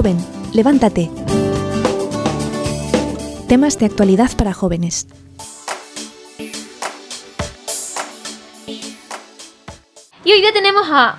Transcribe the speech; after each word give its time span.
Joven, 0.00 0.16
levántate. 0.54 1.10
Temas 3.48 3.78
de 3.78 3.84
actualidad 3.84 4.30
para 4.34 4.54
jóvenes. 4.54 5.06
Y 10.24 10.32
hoy 10.32 10.40
día 10.40 10.54
tenemos 10.54 10.88
a 10.90 11.16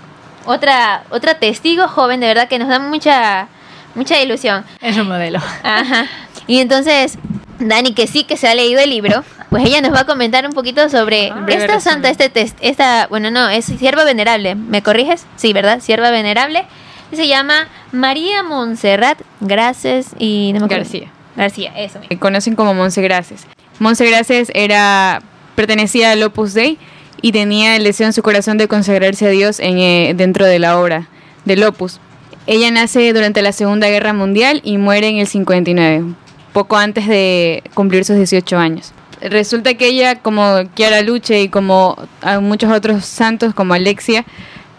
otra, 0.47 1.03
otra 1.11 1.35
testigo 1.35 1.87
joven, 1.87 2.21
de 2.21 2.25
verdad 2.25 2.47
que 2.47 2.57
nos 2.57 2.69
da 2.69 2.79
mucha, 2.79 3.49
mucha 3.93 4.19
ilusión. 4.19 4.65
Es 4.81 4.97
un 4.97 5.07
modelo. 5.07 5.37
Ajá. 5.61 6.07
Y 6.47 6.57
entonces, 6.57 7.19
Dani, 7.59 7.93
que 7.93 8.07
sí 8.07 8.23
que 8.23 8.35
se 8.35 8.47
ha 8.47 8.55
leído 8.55 8.81
el 8.81 8.89
libro, 8.89 9.23
pues 9.51 9.63
ella 9.63 9.81
nos 9.81 9.93
va 9.93 9.99
a 9.99 10.05
comentar 10.07 10.43
un 10.47 10.53
poquito 10.53 10.89
sobre 10.89 11.29
Ah, 11.29 11.45
esta 11.49 11.79
santa, 11.81 12.09
este 12.09 12.29
test, 12.29 12.57
esta, 12.61 13.05
bueno, 13.11 13.29
no, 13.29 13.47
es 13.47 13.65
sierva 13.65 14.03
venerable, 14.05 14.55
¿me 14.55 14.81
corriges? 14.81 15.27
Sí, 15.35 15.53
¿verdad? 15.53 15.81
Sierva 15.81 16.09
venerable. 16.09 16.65
Y 17.11 17.15
se 17.15 17.27
llama 17.27 17.67
María 17.91 18.43
Montserrat 18.43 19.21
Gracias 19.39 20.15
y 20.17 20.51
no 20.53 20.59
me 20.61 20.65
acuerdo. 20.65 20.83
García. 20.83 21.11
García, 21.35 21.73
eso. 21.77 21.99
mismo. 21.99 22.19
Conocen 22.19 22.55
como 22.55 22.73
Monse 22.73 23.01
Gracias. 23.01 23.45
Monse 23.79 24.05
Gracias 24.05 24.51
era, 24.53 25.21
pertenecía 25.55 26.11
al 26.11 26.23
Opus 26.23 26.53
Dei 26.53 26.77
y 27.21 27.31
tenía 27.31 27.75
el 27.75 27.83
deseo 27.83 28.07
en 28.07 28.13
su 28.13 28.23
corazón 28.23 28.57
de 28.57 28.67
consagrarse 28.67 29.27
a 29.27 29.29
Dios 29.29 29.59
en, 29.59 29.79
eh, 29.79 30.13
dentro 30.15 30.45
de 30.45 30.59
la 30.59 30.79
obra 30.79 31.07
del 31.45 31.63
Opus. 31.63 31.99
Ella 32.47 32.71
nace 32.71 33.13
durante 33.13 33.41
la 33.41 33.51
Segunda 33.51 33.87
Guerra 33.87 34.13
Mundial 34.13 34.61
y 34.63 34.77
muere 34.77 35.07
en 35.09 35.17
el 35.17 35.27
59, 35.27 36.15
poco 36.53 36.77
antes 36.77 37.07
de 37.07 37.63
cumplir 37.73 38.03
sus 38.03 38.15
18 38.15 38.57
años. 38.57 38.93
Resulta 39.21 39.75
que 39.75 39.87
ella, 39.87 40.15
como 40.15 40.63
Chiara 40.75 41.03
Luce 41.03 41.43
y 41.43 41.49
como 41.49 41.95
a 42.21 42.39
muchos 42.39 42.71
otros 42.71 43.05
santos 43.05 43.53
como 43.53 43.75
Alexia, 43.75 44.25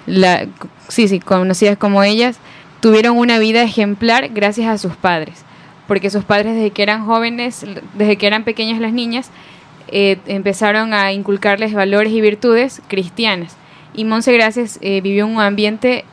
la, 0.07 0.47
sí, 0.93 1.09
sí, 1.09 1.21
conocidas 1.21 1.79
como 1.79 2.03
ellas, 2.03 2.39
tuvieron 2.81 3.17
una 3.17 3.39
vida 3.39 3.63
ejemplar 3.63 4.29
gracias 4.29 4.69
a 4.69 4.79
sus 4.79 4.97
padres, 4.97 5.45
porque 5.89 6.11
sus 6.11 6.25
padres 6.25 6.55
desde 6.55 6.71
que 6.71 6.83
eran 6.83 7.07
jóvenes, 7.07 7.65
desde 7.95 8.17
que 8.17 8.27
eran 8.27 8.45
pequeñas 8.45 8.81
las 8.81 8.93
niñas, 8.93 9.31
eh, 9.89 10.19
empezaron 10.27 10.95
a 10.95 11.13
inculcarles 11.13 11.75
valores 11.75 12.13
y 12.13 12.21
virtudes 12.21 12.83
cristianas. 12.89 13.57
Y 13.95 14.05
Monse 14.05 14.33
Gracias 14.33 14.79
eh, 14.81 15.01
vivió 15.01 15.27
un 15.27 15.41
ambiente 15.41 16.05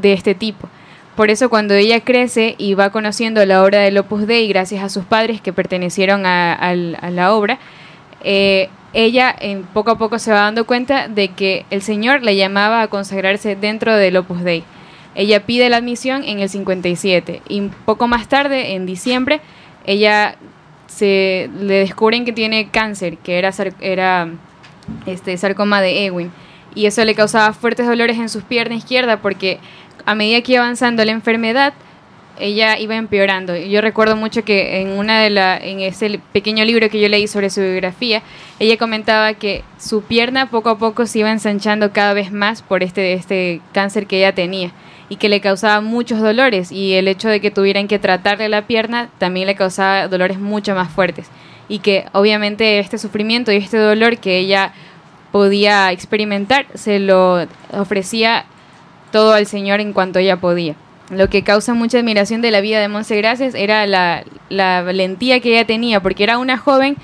de 0.00 0.12
este 0.12 0.34
tipo. 0.34 0.68
Por 1.16 1.30
eso 1.30 1.50
cuando 1.50 1.74
ella 1.74 2.00
crece 2.00 2.54
y 2.58 2.74
va 2.74 2.90
conociendo 2.90 3.44
la 3.44 3.62
obra 3.62 3.80
del 3.80 3.98
Opus 3.98 4.26
Dei 4.26 4.46
gracias 4.46 4.84
a 4.84 4.88
sus 4.88 5.04
padres 5.04 5.40
que 5.40 5.52
pertenecieron 5.52 6.26
a, 6.26 6.74
la 6.74 7.34
obra, 7.34 7.58
eh, 8.22 8.68
ella 8.92 9.34
en 9.38 9.62
poco 9.64 9.90
a 9.92 9.98
poco 9.98 10.18
se 10.18 10.32
va 10.32 10.40
dando 10.40 10.66
cuenta 10.66 11.08
de 11.08 11.28
que 11.28 11.66
el 11.70 11.82
Señor 11.82 12.22
le 12.22 12.36
llamaba 12.36 12.82
a 12.82 12.88
consagrarse 12.88 13.56
dentro 13.56 13.96
del 13.96 14.16
Opus 14.16 14.42
Dei. 14.42 14.64
Ella 15.14 15.44
pide 15.44 15.68
la 15.68 15.78
admisión 15.78 16.24
en 16.24 16.40
el 16.40 16.48
57 16.48 17.42
y 17.48 17.62
poco 17.84 18.06
más 18.06 18.28
tarde, 18.28 18.74
en 18.74 18.86
diciembre, 18.86 19.40
ella 19.84 20.36
se 20.86 21.50
le 21.60 21.74
descubren 21.74 22.24
que 22.24 22.32
tiene 22.32 22.70
cáncer, 22.70 23.18
que 23.18 23.38
era, 23.38 23.50
era 23.80 24.28
este 25.06 25.36
sarcoma 25.36 25.80
de 25.80 26.06
Ewing 26.06 26.30
y 26.74 26.86
eso 26.86 27.04
le 27.04 27.14
causaba 27.14 27.52
fuertes 27.52 27.86
dolores 27.86 28.18
en 28.18 28.28
sus 28.28 28.42
piernas 28.42 28.78
izquierda 28.78 29.18
porque 29.18 29.58
a 30.06 30.14
medida 30.14 30.40
que 30.42 30.52
iba 30.52 30.62
avanzando 30.62 31.04
la 31.04 31.12
enfermedad 31.12 31.74
ella 32.40 32.78
iba 32.78 32.96
empeorando. 32.96 33.56
Yo 33.56 33.80
recuerdo 33.80 34.16
mucho 34.16 34.44
que 34.44 34.80
en 34.80 34.90
una 34.90 35.20
de 35.20 35.30
la 35.30 35.56
en 35.56 35.80
ese 35.80 36.20
pequeño 36.32 36.64
libro 36.64 36.88
que 36.88 37.00
yo 37.00 37.08
leí 37.08 37.26
sobre 37.26 37.50
su 37.50 37.60
biografía, 37.60 38.22
ella 38.58 38.76
comentaba 38.76 39.34
que 39.34 39.64
su 39.78 40.02
pierna 40.02 40.50
poco 40.50 40.70
a 40.70 40.78
poco 40.78 41.06
se 41.06 41.20
iba 41.20 41.30
ensanchando 41.30 41.92
cada 41.92 42.14
vez 42.14 42.32
más 42.32 42.62
por 42.62 42.82
este 42.82 43.12
este 43.12 43.60
cáncer 43.72 44.06
que 44.06 44.18
ella 44.18 44.34
tenía 44.34 44.72
y 45.08 45.16
que 45.16 45.28
le 45.28 45.40
causaba 45.40 45.80
muchos 45.80 46.20
dolores 46.20 46.70
y 46.70 46.94
el 46.94 47.08
hecho 47.08 47.28
de 47.28 47.40
que 47.40 47.50
tuvieran 47.50 47.88
que 47.88 47.98
tratarle 47.98 48.48
la 48.48 48.66
pierna 48.66 49.08
también 49.18 49.46
le 49.46 49.54
causaba 49.54 50.08
dolores 50.08 50.38
mucho 50.38 50.74
más 50.74 50.90
fuertes 50.90 51.28
y 51.68 51.80
que 51.80 52.06
obviamente 52.12 52.78
este 52.78 52.98
sufrimiento 52.98 53.52
y 53.52 53.56
este 53.56 53.78
dolor 53.78 54.18
que 54.18 54.38
ella 54.38 54.72
podía 55.32 55.92
experimentar 55.92 56.66
se 56.74 56.98
lo 56.98 57.46
ofrecía 57.72 58.44
todo 59.12 59.32
al 59.32 59.46
Señor 59.46 59.80
en 59.80 59.92
cuanto 59.92 60.18
ella 60.18 60.36
podía. 60.36 60.74
Lo 61.10 61.30
que 61.30 61.42
causa 61.42 61.72
mucha 61.72 61.98
admiración 61.98 62.42
de 62.42 62.50
la 62.50 62.60
vida 62.60 62.80
de 62.80 62.88
Monse 62.88 63.16
Gracias 63.16 63.54
era 63.54 63.86
la, 63.86 64.24
valentía 64.50 65.40
que 65.40 65.50
ella 65.50 65.66
tenía, 65.66 66.00
porque 66.00 66.22
era 66.22 66.38
una 66.38 66.58
joven 66.58 66.96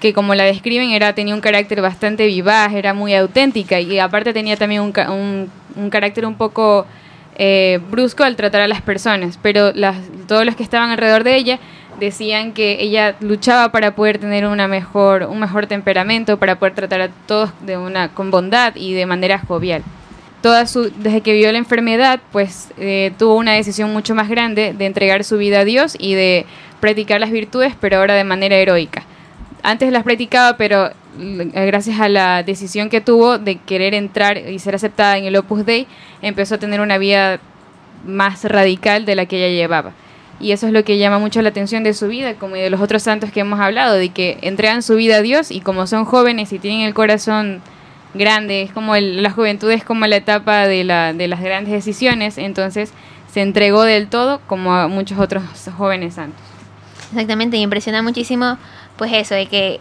que 0.00 0.12
como 0.12 0.34
la 0.34 0.44
describen 0.44 0.90
era 0.90 1.14
tenía 1.14 1.34
un 1.34 1.40
carácter 1.40 1.80
bastante 1.80 2.26
vivaz, 2.26 2.72
era 2.74 2.92
muy 2.94 3.14
auténtica 3.14 3.80
y 3.80 3.98
aparte 3.98 4.32
tenía 4.32 4.56
también 4.56 4.82
un, 4.82 4.92
un, 5.08 5.50
un 5.76 5.90
carácter 5.90 6.26
un 6.26 6.34
poco 6.34 6.84
eh, 7.36 7.80
brusco 7.90 8.24
al 8.24 8.36
tratar 8.36 8.60
a 8.60 8.68
las 8.68 8.82
personas, 8.82 9.38
pero 9.40 9.72
las, 9.72 9.96
todos 10.26 10.44
los 10.44 10.56
que 10.56 10.62
estaban 10.62 10.90
alrededor 10.90 11.24
de 11.24 11.36
ella 11.36 11.58
decían 11.98 12.52
que 12.52 12.82
ella 12.82 13.14
luchaba 13.20 13.70
para 13.70 13.94
poder 13.94 14.18
tener 14.18 14.46
una 14.46 14.66
mejor, 14.66 15.22
un 15.22 15.38
mejor 15.38 15.66
temperamento, 15.68 16.38
para 16.38 16.58
poder 16.58 16.74
tratar 16.74 17.00
a 17.00 17.08
todos 17.08 17.50
de 17.64 17.78
una, 17.78 18.08
con 18.08 18.32
bondad 18.32 18.74
y 18.74 18.94
de 18.94 19.06
manera 19.06 19.38
jovial 19.38 19.84
toda 20.44 20.66
su, 20.66 20.92
desde 20.98 21.22
que 21.22 21.32
vio 21.32 21.50
la 21.52 21.56
enfermedad, 21.56 22.20
pues 22.30 22.68
eh, 22.76 23.12
tuvo 23.18 23.34
una 23.36 23.52
decisión 23.52 23.90
mucho 23.94 24.14
más 24.14 24.28
grande 24.28 24.74
de 24.76 24.84
entregar 24.84 25.24
su 25.24 25.38
vida 25.38 25.60
a 25.60 25.64
Dios 25.64 25.96
y 25.98 26.12
de 26.12 26.44
practicar 26.80 27.18
las 27.18 27.30
virtudes, 27.30 27.72
pero 27.80 27.96
ahora 27.96 28.12
de 28.12 28.24
manera 28.24 28.54
heroica. 28.54 29.04
Antes 29.62 29.90
las 29.90 30.02
practicaba, 30.02 30.58
pero 30.58 30.90
l- 31.18 31.46
gracias 31.46 31.98
a 31.98 32.10
la 32.10 32.42
decisión 32.42 32.90
que 32.90 33.00
tuvo 33.00 33.38
de 33.38 33.56
querer 33.56 33.94
entrar 33.94 34.36
y 34.36 34.58
ser 34.58 34.74
aceptada 34.74 35.16
en 35.16 35.24
el 35.24 35.34
Opus 35.36 35.64
Dei, 35.64 35.86
empezó 36.20 36.56
a 36.56 36.58
tener 36.58 36.82
una 36.82 36.98
vida 36.98 37.40
más 38.04 38.44
radical 38.44 39.06
de 39.06 39.14
la 39.14 39.24
que 39.24 39.38
ella 39.38 39.48
llevaba. 39.48 39.92
Y 40.40 40.52
eso 40.52 40.66
es 40.66 40.74
lo 40.74 40.84
que 40.84 40.98
llama 40.98 41.18
mucho 41.18 41.40
la 41.40 41.48
atención 41.48 41.84
de 41.84 41.94
su 41.94 42.06
vida, 42.08 42.34
como 42.34 42.56
de 42.56 42.68
los 42.68 42.82
otros 42.82 43.02
santos 43.02 43.30
que 43.30 43.40
hemos 43.40 43.60
hablado, 43.60 43.94
de 43.94 44.10
que 44.10 44.36
entregan 44.42 44.82
su 44.82 44.96
vida 44.96 45.16
a 45.16 45.22
Dios 45.22 45.50
y 45.50 45.62
como 45.62 45.86
son 45.86 46.04
jóvenes 46.04 46.52
y 46.52 46.58
tienen 46.58 46.82
el 46.82 46.92
corazón 46.92 47.62
grande, 48.14 48.62
es 48.62 48.72
como 48.72 48.94
el- 48.94 49.22
la 49.22 49.30
juventud 49.30 49.70
es 49.70 49.84
como 49.84 50.06
la 50.06 50.16
etapa 50.16 50.66
de, 50.66 50.84
la, 50.84 51.12
de 51.12 51.28
las 51.28 51.40
grandes 51.40 51.72
decisiones, 51.72 52.38
entonces 52.38 52.92
se 53.32 53.42
entregó 53.42 53.82
del 53.82 54.08
todo 54.08 54.40
como 54.46 54.74
a 54.74 54.88
muchos 54.88 55.18
otros 55.18 55.42
jóvenes 55.76 56.14
santos. 56.14 56.40
Exactamente, 57.12 57.56
y 57.56 57.62
impresiona 57.62 58.02
muchísimo, 58.02 58.58
pues 58.96 59.12
eso, 59.12 59.34
de 59.34 59.46
que 59.46 59.80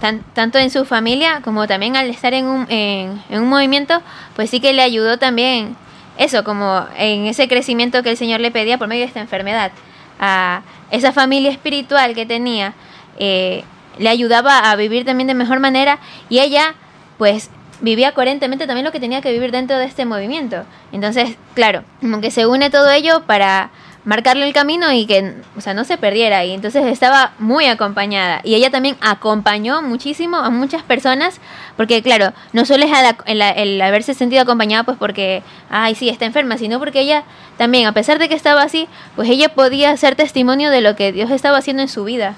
tan- 0.00 0.22
tanto 0.34 0.58
en 0.58 0.70
su 0.70 0.84
familia 0.84 1.40
como 1.42 1.66
también 1.66 1.96
al 1.96 2.08
estar 2.10 2.34
en 2.34 2.46
un, 2.46 2.66
en, 2.70 3.20
un 3.30 3.48
movimiento, 3.48 4.00
pues 4.34 4.50
sí 4.50 4.60
que 4.60 4.72
le 4.72 4.82
ayudó 4.82 5.18
también 5.18 5.76
eso, 6.18 6.44
como 6.44 6.86
en 6.96 7.26
ese 7.26 7.46
crecimiento 7.48 8.02
que 8.02 8.10
el 8.10 8.16
Señor 8.16 8.40
le 8.40 8.50
pedía 8.50 8.78
por 8.78 8.88
medio 8.88 9.02
de 9.02 9.08
esta 9.08 9.20
enfermedad, 9.20 9.70
a 10.18 10.62
esa 10.90 11.12
familia 11.12 11.50
espiritual 11.50 12.14
que 12.14 12.24
tenía, 12.24 12.72
eh, 13.18 13.64
le 13.98 14.08
ayudaba 14.08 14.70
a 14.70 14.76
vivir 14.76 15.04
también 15.04 15.26
de 15.26 15.34
mejor 15.34 15.58
manera 15.60 15.98
y 16.28 16.38
ella, 16.38 16.74
pues 17.18 17.50
vivía 17.80 18.12
coherentemente 18.12 18.66
también 18.66 18.84
lo 18.84 18.92
que 18.92 19.00
tenía 19.00 19.20
que 19.20 19.32
vivir 19.32 19.50
dentro 19.50 19.78
de 19.78 19.84
este 19.84 20.04
movimiento. 20.04 20.64
Entonces, 20.92 21.36
claro, 21.54 21.84
como 22.00 22.20
que 22.20 22.30
se 22.30 22.46
une 22.46 22.70
todo 22.70 22.90
ello 22.90 23.22
para 23.26 23.70
marcarle 24.06 24.46
el 24.46 24.52
camino 24.52 24.92
y 24.92 25.04
que, 25.04 25.34
o 25.58 25.60
sea, 25.60 25.74
no 25.74 25.84
se 25.84 25.98
perdiera. 25.98 26.44
Y 26.44 26.52
entonces 26.52 26.84
estaba 26.86 27.32
muy 27.38 27.66
acompañada. 27.66 28.40
Y 28.44 28.54
ella 28.54 28.70
también 28.70 28.96
acompañó 29.00 29.82
muchísimo 29.82 30.36
a 30.36 30.48
muchas 30.48 30.82
personas, 30.84 31.40
porque 31.76 32.02
claro, 32.02 32.32
no 32.52 32.64
solo 32.64 32.86
es 32.86 32.92
el, 33.26 33.42
el 33.42 33.82
haberse 33.82 34.14
sentido 34.14 34.42
acompañada 34.42 34.84
pues 34.84 34.96
porque, 34.96 35.42
ay, 35.68 35.96
sí, 35.96 36.08
está 36.08 36.24
enferma, 36.24 36.56
sino 36.56 36.78
porque 36.78 37.00
ella 37.00 37.24
también, 37.58 37.86
a 37.86 37.92
pesar 37.92 38.18
de 38.18 38.28
que 38.28 38.36
estaba 38.36 38.62
así, 38.62 38.88
pues 39.16 39.28
ella 39.28 39.48
podía 39.48 39.96
ser 39.96 40.14
testimonio 40.14 40.70
de 40.70 40.82
lo 40.82 40.94
que 40.94 41.10
Dios 41.10 41.30
estaba 41.30 41.58
haciendo 41.58 41.82
en 41.82 41.88
su 41.88 42.04
vida. 42.04 42.36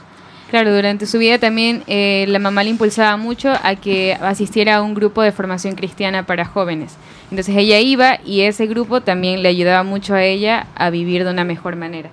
Claro, 0.50 0.75
durante 0.75 1.06
su 1.06 1.19
vida 1.19 1.38
también 1.38 1.82
eh, 1.86 2.25
la 2.28 2.38
mamá 2.38 2.64
le 2.64 2.70
impulsaba 2.70 3.17
mucho 3.19 3.52
a 3.62 3.76
que 3.76 4.17
asistiera 4.20 4.76
a 4.76 4.82
un 4.82 4.94
grupo 4.94 5.20
de 5.20 5.31
formación 5.31 5.75
cristiana 5.75 6.25
para 6.25 6.46
jóvenes. 6.46 6.96
Entonces 7.31 7.55
ella 7.56 7.78
iba 7.81 8.19
y 8.25 8.40
ese 8.40 8.67
grupo 8.67 9.02
también 9.02 9.43
le 9.43 9.50
ayudaba 9.50 9.82
mucho 9.82 10.14
a 10.14 10.23
ella 10.23 10.67
a 10.75 10.88
vivir 10.88 11.25
de 11.25 11.31
una 11.31 11.44
mejor 11.44 11.76
manera. 11.76 12.08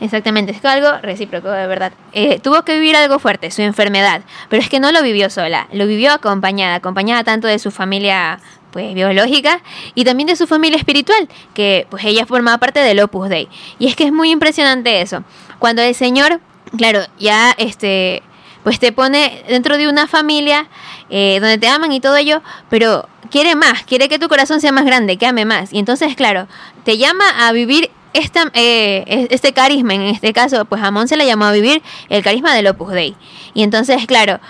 Exactamente, 0.00 0.52
es 0.52 0.64
algo 0.64 0.98
recíproco, 1.02 1.50
de 1.50 1.66
verdad. 1.66 1.92
Eh, 2.12 2.38
tuvo 2.40 2.62
que 2.62 2.74
vivir 2.74 2.96
algo 2.96 3.18
fuerte, 3.18 3.50
su 3.50 3.62
enfermedad, 3.62 4.22
pero 4.48 4.62
es 4.62 4.68
que 4.68 4.80
no 4.80 4.92
lo 4.92 5.02
vivió 5.02 5.28
sola, 5.30 5.68
lo 5.72 5.86
vivió 5.86 6.12
acompañada, 6.12 6.76
acompañada 6.76 7.24
tanto 7.24 7.48
de 7.48 7.58
su 7.58 7.70
familia 7.70 8.38
pues 8.70 8.94
biológica 8.94 9.62
y 9.94 10.04
también 10.04 10.26
de 10.26 10.36
su 10.36 10.46
familia 10.46 10.76
espiritual, 10.76 11.28
que 11.54 11.86
pues 11.88 12.04
ella 12.04 12.26
formaba 12.26 12.58
parte 12.58 12.80
del 12.80 13.00
Opus 13.00 13.28
Dei. 13.28 13.48
Y 13.78 13.86
es 13.88 13.96
que 13.96 14.04
es 14.04 14.12
muy 14.12 14.30
impresionante 14.30 15.00
eso. 15.00 15.24
Cuando 15.58 15.80
el 15.80 15.94
Señor, 15.94 16.40
claro, 16.76 17.00
ya 17.18 17.52
este 17.58 18.22
pues 18.64 18.80
te 18.80 18.90
pone 18.90 19.44
dentro 19.48 19.76
de 19.78 19.86
una 19.88 20.08
familia 20.08 20.66
eh, 21.08 21.38
donde 21.40 21.56
te 21.58 21.68
aman 21.68 21.92
y 21.92 22.00
todo 22.00 22.16
ello, 22.16 22.42
pero 22.68 23.08
quiere 23.30 23.54
más, 23.54 23.84
quiere 23.84 24.08
que 24.08 24.18
tu 24.18 24.28
corazón 24.28 24.60
sea 24.60 24.72
más 24.72 24.84
grande, 24.84 25.18
que 25.18 25.26
ame 25.26 25.44
más. 25.44 25.72
Y 25.72 25.78
entonces, 25.78 26.16
claro, 26.16 26.48
te 26.84 26.98
llama 26.98 27.24
a 27.46 27.52
vivir 27.52 27.90
esta, 28.12 28.50
eh, 28.54 29.04
es- 29.06 29.28
este 29.30 29.52
carisma, 29.52 29.94
en 29.94 30.02
este 30.02 30.32
caso, 30.32 30.64
pues 30.64 30.82
a 30.82 30.90
Mon 30.90 31.06
se 31.06 31.16
le 31.16 31.26
llamó 31.26 31.44
a 31.44 31.52
vivir 31.52 31.80
el 32.08 32.24
carisma 32.24 32.52
del 32.54 32.66
Opus 32.66 32.90
Dei. 32.90 33.14
Y 33.54 33.62
entonces, 33.62 34.04
claro, 34.06 34.40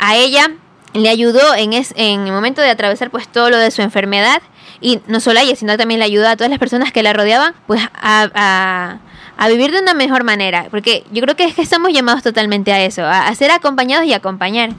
a 0.00 0.16
ella 0.16 0.50
le 0.94 1.08
ayudó 1.08 1.54
en, 1.54 1.72
es, 1.72 1.94
en 1.96 2.26
el 2.26 2.32
momento 2.32 2.62
de 2.62 2.70
atravesar 2.70 3.10
pues 3.10 3.28
todo 3.28 3.50
lo 3.50 3.58
de 3.58 3.70
su 3.70 3.82
enfermedad 3.82 4.42
y 4.80 5.00
no 5.06 5.20
solo 5.20 5.40
a 5.40 5.42
ella, 5.42 5.54
sino 5.56 5.76
también 5.76 6.00
le 6.00 6.06
ayudó 6.06 6.28
a 6.28 6.36
todas 6.36 6.50
las 6.50 6.58
personas 6.58 6.92
que 6.92 7.02
la 7.02 7.12
rodeaban, 7.12 7.54
pues 7.66 7.82
a, 7.94 8.98
a, 9.36 9.48
vivir 9.48 9.72
de 9.72 9.80
una 9.80 9.94
mejor 9.94 10.24
manera, 10.24 10.66
porque 10.70 11.04
yo 11.12 11.22
creo 11.22 11.36
que 11.36 11.44
es 11.44 11.54
que 11.54 11.62
estamos 11.62 11.92
llamados 11.92 12.22
totalmente 12.22 12.72
a 12.72 12.84
eso, 12.84 13.04
a, 13.04 13.34
ser 13.34 13.50
acompañados 13.50 14.06
y 14.06 14.12
acompañar. 14.12 14.70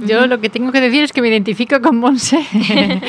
Yo 0.00 0.28
lo 0.28 0.40
que 0.40 0.48
tengo 0.48 0.70
que 0.70 0.80
decir 0.80 1.02
es 1.02 1.12
que 1.12 1.20
me 1.20 1.26
identifico 1.28 1.80
con 1.82 1.96
Monse, 1.96 2.38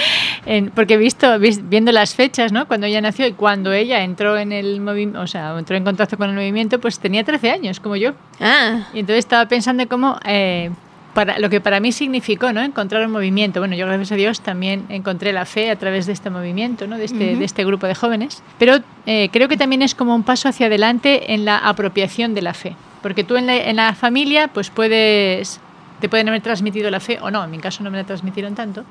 porque 0.75 0.95
he 0.95 0.97
visto, 0.97 1.37
viendo 1.37 1.91
las 1.91 2.15
fechas, 2.15 2.51
¿no? 2.51 2.67
Cuando 2.67 2.87
ella 2.87 2.99
nació 2.99 3.27
y 3.27 3.33
cuando 3.33 3.71
ella 3.71 4.03
entró 4.03 4.37
en 4.37 4.51
el 4.51 4.81
movimiento, 4.81 5.21
o 5.21 5.27
sea, 5.27 5.55
entró 5.59 5.77
en 5.77 5.83
contacto 5.83 6.17
con 6.17 6.29
el 6.29 6.35
movimiento, 6.35 6.79
pues 6.79 6.97
tenía 6.97 7.23
13 7.23 7.51
años, 7.51 7.79
como 7.79 7.95
yo. 7.95 8.13
Ah. 8.39 8.87
Y 8.91 9.01
entonces 9.01 9.19
estaba 9.19 9.47
pensando 9.47 9.87
cómo 9.87 10.17
eh, 10.25 10.71
para, 11.19 11.37
lo 11.37 11.49
que 11.49 11.59
para 11.59 11.81
mí 11.81 11.91
significó 11.91 12.53
¿no? 12.53 12.61
encontrar 12.61 13.05
un 13.05 13.11
movimiento. 13.11 13.59
Bueno, 13.59 13.75
yo 13.75 13.85
gracias 13.85 14.13
a 14.13 14.15
Dios 14.15 14.39
también 14.39 14.85
encontré 14.87 15.33
la 15.33 15.43
fe 15.43 15.69
a 15.69 15.75
través 15.75 16.05
de 16.05 16.13
este 16.13 16.29
movimiento, 16.29 16.87
¿no? 16.87 16.97
de, 16.97 17.03
este, 17.03 17.35
de 17.35 17.43
este 17.43 17.65
grupo 17.65 17.87
de 17.87 17.93
jóvenes, 17.93 18.41
pero 18.57 18.77
eh, 19.05 19.27
creo 19.29 19.49
que 19.49 19.57
también 19.57 19.81
es 19.81 19.95
como 19.95 20.15
un 20.15 20.23
paso 20.23 20.47
hacia 20.47 20.67
adelante 20.67 21.33
en 21.33 21.43
la 21.43 21.57
apropiación 21.57 22.33
de 22.35 22.41
la 22.41 22.53
fe, 22.53 22.77
porque 23.01 23.25
tú 23.25 23.35
en 23.35 23.47
la, 23.47 23.57
en 23.57 23.75
la 23.75 23.95
familia 23.95 24.47
pues 24.47 24.69
puedes, 24.69 25.59
te 25.99 26.07
pueden 26.07 26.29
haber 26.29 26.39
transmitido 26.41 26.89
la 26.89 27.01
fe 27.01 27.19
o 27.21 27.29
no, 27.29 27.43
en 27.43 27.51
mi 27.51 27.57
caso 27.57 27.83
no 27.83 27.91
me 27.91 27.97
la 27.97 28.05
transmitieron 28.05 28.55
tanto, 28.55 28.85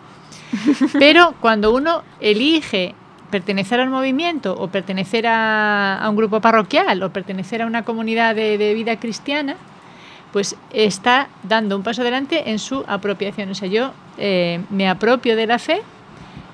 pero 0.99 1.33
cuando 1.41 1.73
uno 1.73 2.03
elige 2.21 2.95
pertenecer 3.31 3.81
al 3.81 3.89
movimiento 3.89 4.55
o 4.55 4.69
pertenecer 4.69 5.27
a, 5.27 5.97
a, 5.97 6.11
un 6.11 6.17
grupo 6.17 6.43
parroquial 6.43 7.03
o 7.03 7.11
pertenecer 7.11 7.63
a 7.63 7.67
una 7.67 7.85
comunidad 7.85 8.35
de, 8.35 8.59
de 8.59 8.75
vida 8.75 9.01
cristiana, 9.01 9.57
pues 10.33 10.57
está 10.73 11.29
dando 11.43 11.77
un 11.77 11.83
paso 11.83 12.03
adelante 12.03 12.51
en 12.51 12.59
su 12.59 12.85
apropiación. 12.87 13.51
O 13.51 13.55
sea, 13.55 13.69
yo 13.69 13.93
eh, 14.19 14.61
me 14.71 14.89
apropio 14.89 15.37
de 15.37 15.47
la 15.47 15.59
fe 15.59 15.83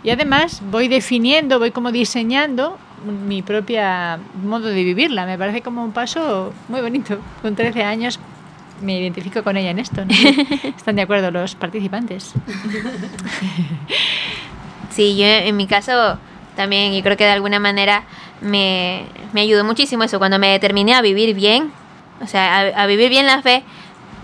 y 0.02 0.10
además 0.10 0.62
voy 0.70 0.88
definiendo, 0.88 1.58
voy 1.58 1.70
como 1.70 1.92
diseñando 1.92 2.78
mi 3.26 3.42
propia 3.42 4.18
modo 4.42 4.68
de 4.68 4.84
vivirla. 4.84 5.26
Me 5.26 5.36
parece 5.38 5.62
como 5.62 5.84
un 5.84 5.92
paso 5.92 6.52
muy 6.68 6.80
bonito. 6.80 7.18
Con 7.42 7.54
13 7.54 7.82
años 7.82 8.20
me 8.80 8.98
identifico 8.98 9.42
con 9.42 9.56
ella 9.56 9.70
en 9.70 9.78
esto. 9.78 10.02
¿Están 10.62 10.96
de 10.96 11.02
acuerdo 11.02 11.30
los 11.30 11.54
participantes? 11.54 12.32
Sí, 14.90 15.16
yo 15.16 15.26
en 15.26 15.56
mi 15.56 15.66
caso 15.66 16.18
también, 16.54 16.92
y 16.92 17.02
creo 17.02 17.16
que 17.16 17.24
de 17.24 17.32
alguna 17.32 17.58
manera 17.58 18.04
me, 18.40 19.06
me 19.32 19.40
ayudó 19.40 19.64
muchísimo 19.64 20.04
eso, 20.04 20.18
cuando 20.18 20.38
me 20.38 20.48
determiné 20.48 20.94
a 20.94 21.02
vivir 21.02 21.34
bien, 21.34 21.72
o 22.20 22.26
sea, 22.26 22.60
a, 22.60 22.86
vivir 22.86 23.10
bien 23.10 23.26
la 23.26 23.42
fe, 23.42 23.62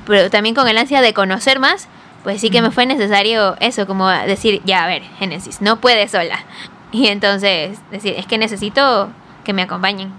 pero 0.06 0.30
también 0.30 0.54
con 0.54 0.68
el 0.68 0.78
ansia 0.78 1.00
de 1.00 1.12
conocer 1.14 1.58
más, 1.58 1.88
pues 2.22 2.40
sí 2.40 2.50
que 2.50 2.62
me 2.62 2.70
fue 2.70 2.86
necesario 2.86 3.56
eso, 3.60 3.86
como 3.86 4.08
decir, 4.08 4.60
ya, 4.64 4.84
a 4.84 4.86
ver, 4.86 5.02
Génesis, 5.18 5.60
no 5.60 5.80
puede 5.80 6.08
sola. 6.08 6.44
Y 6.92 7.06
entonces, 7.06 7.78
decir, 7.92 8.14
es 8.16 8.26
que 8.26 8.36
necesito 8.36 9.10
que 9.44 9.52
me 9.52 9.62
acompañen. 9.62 10.12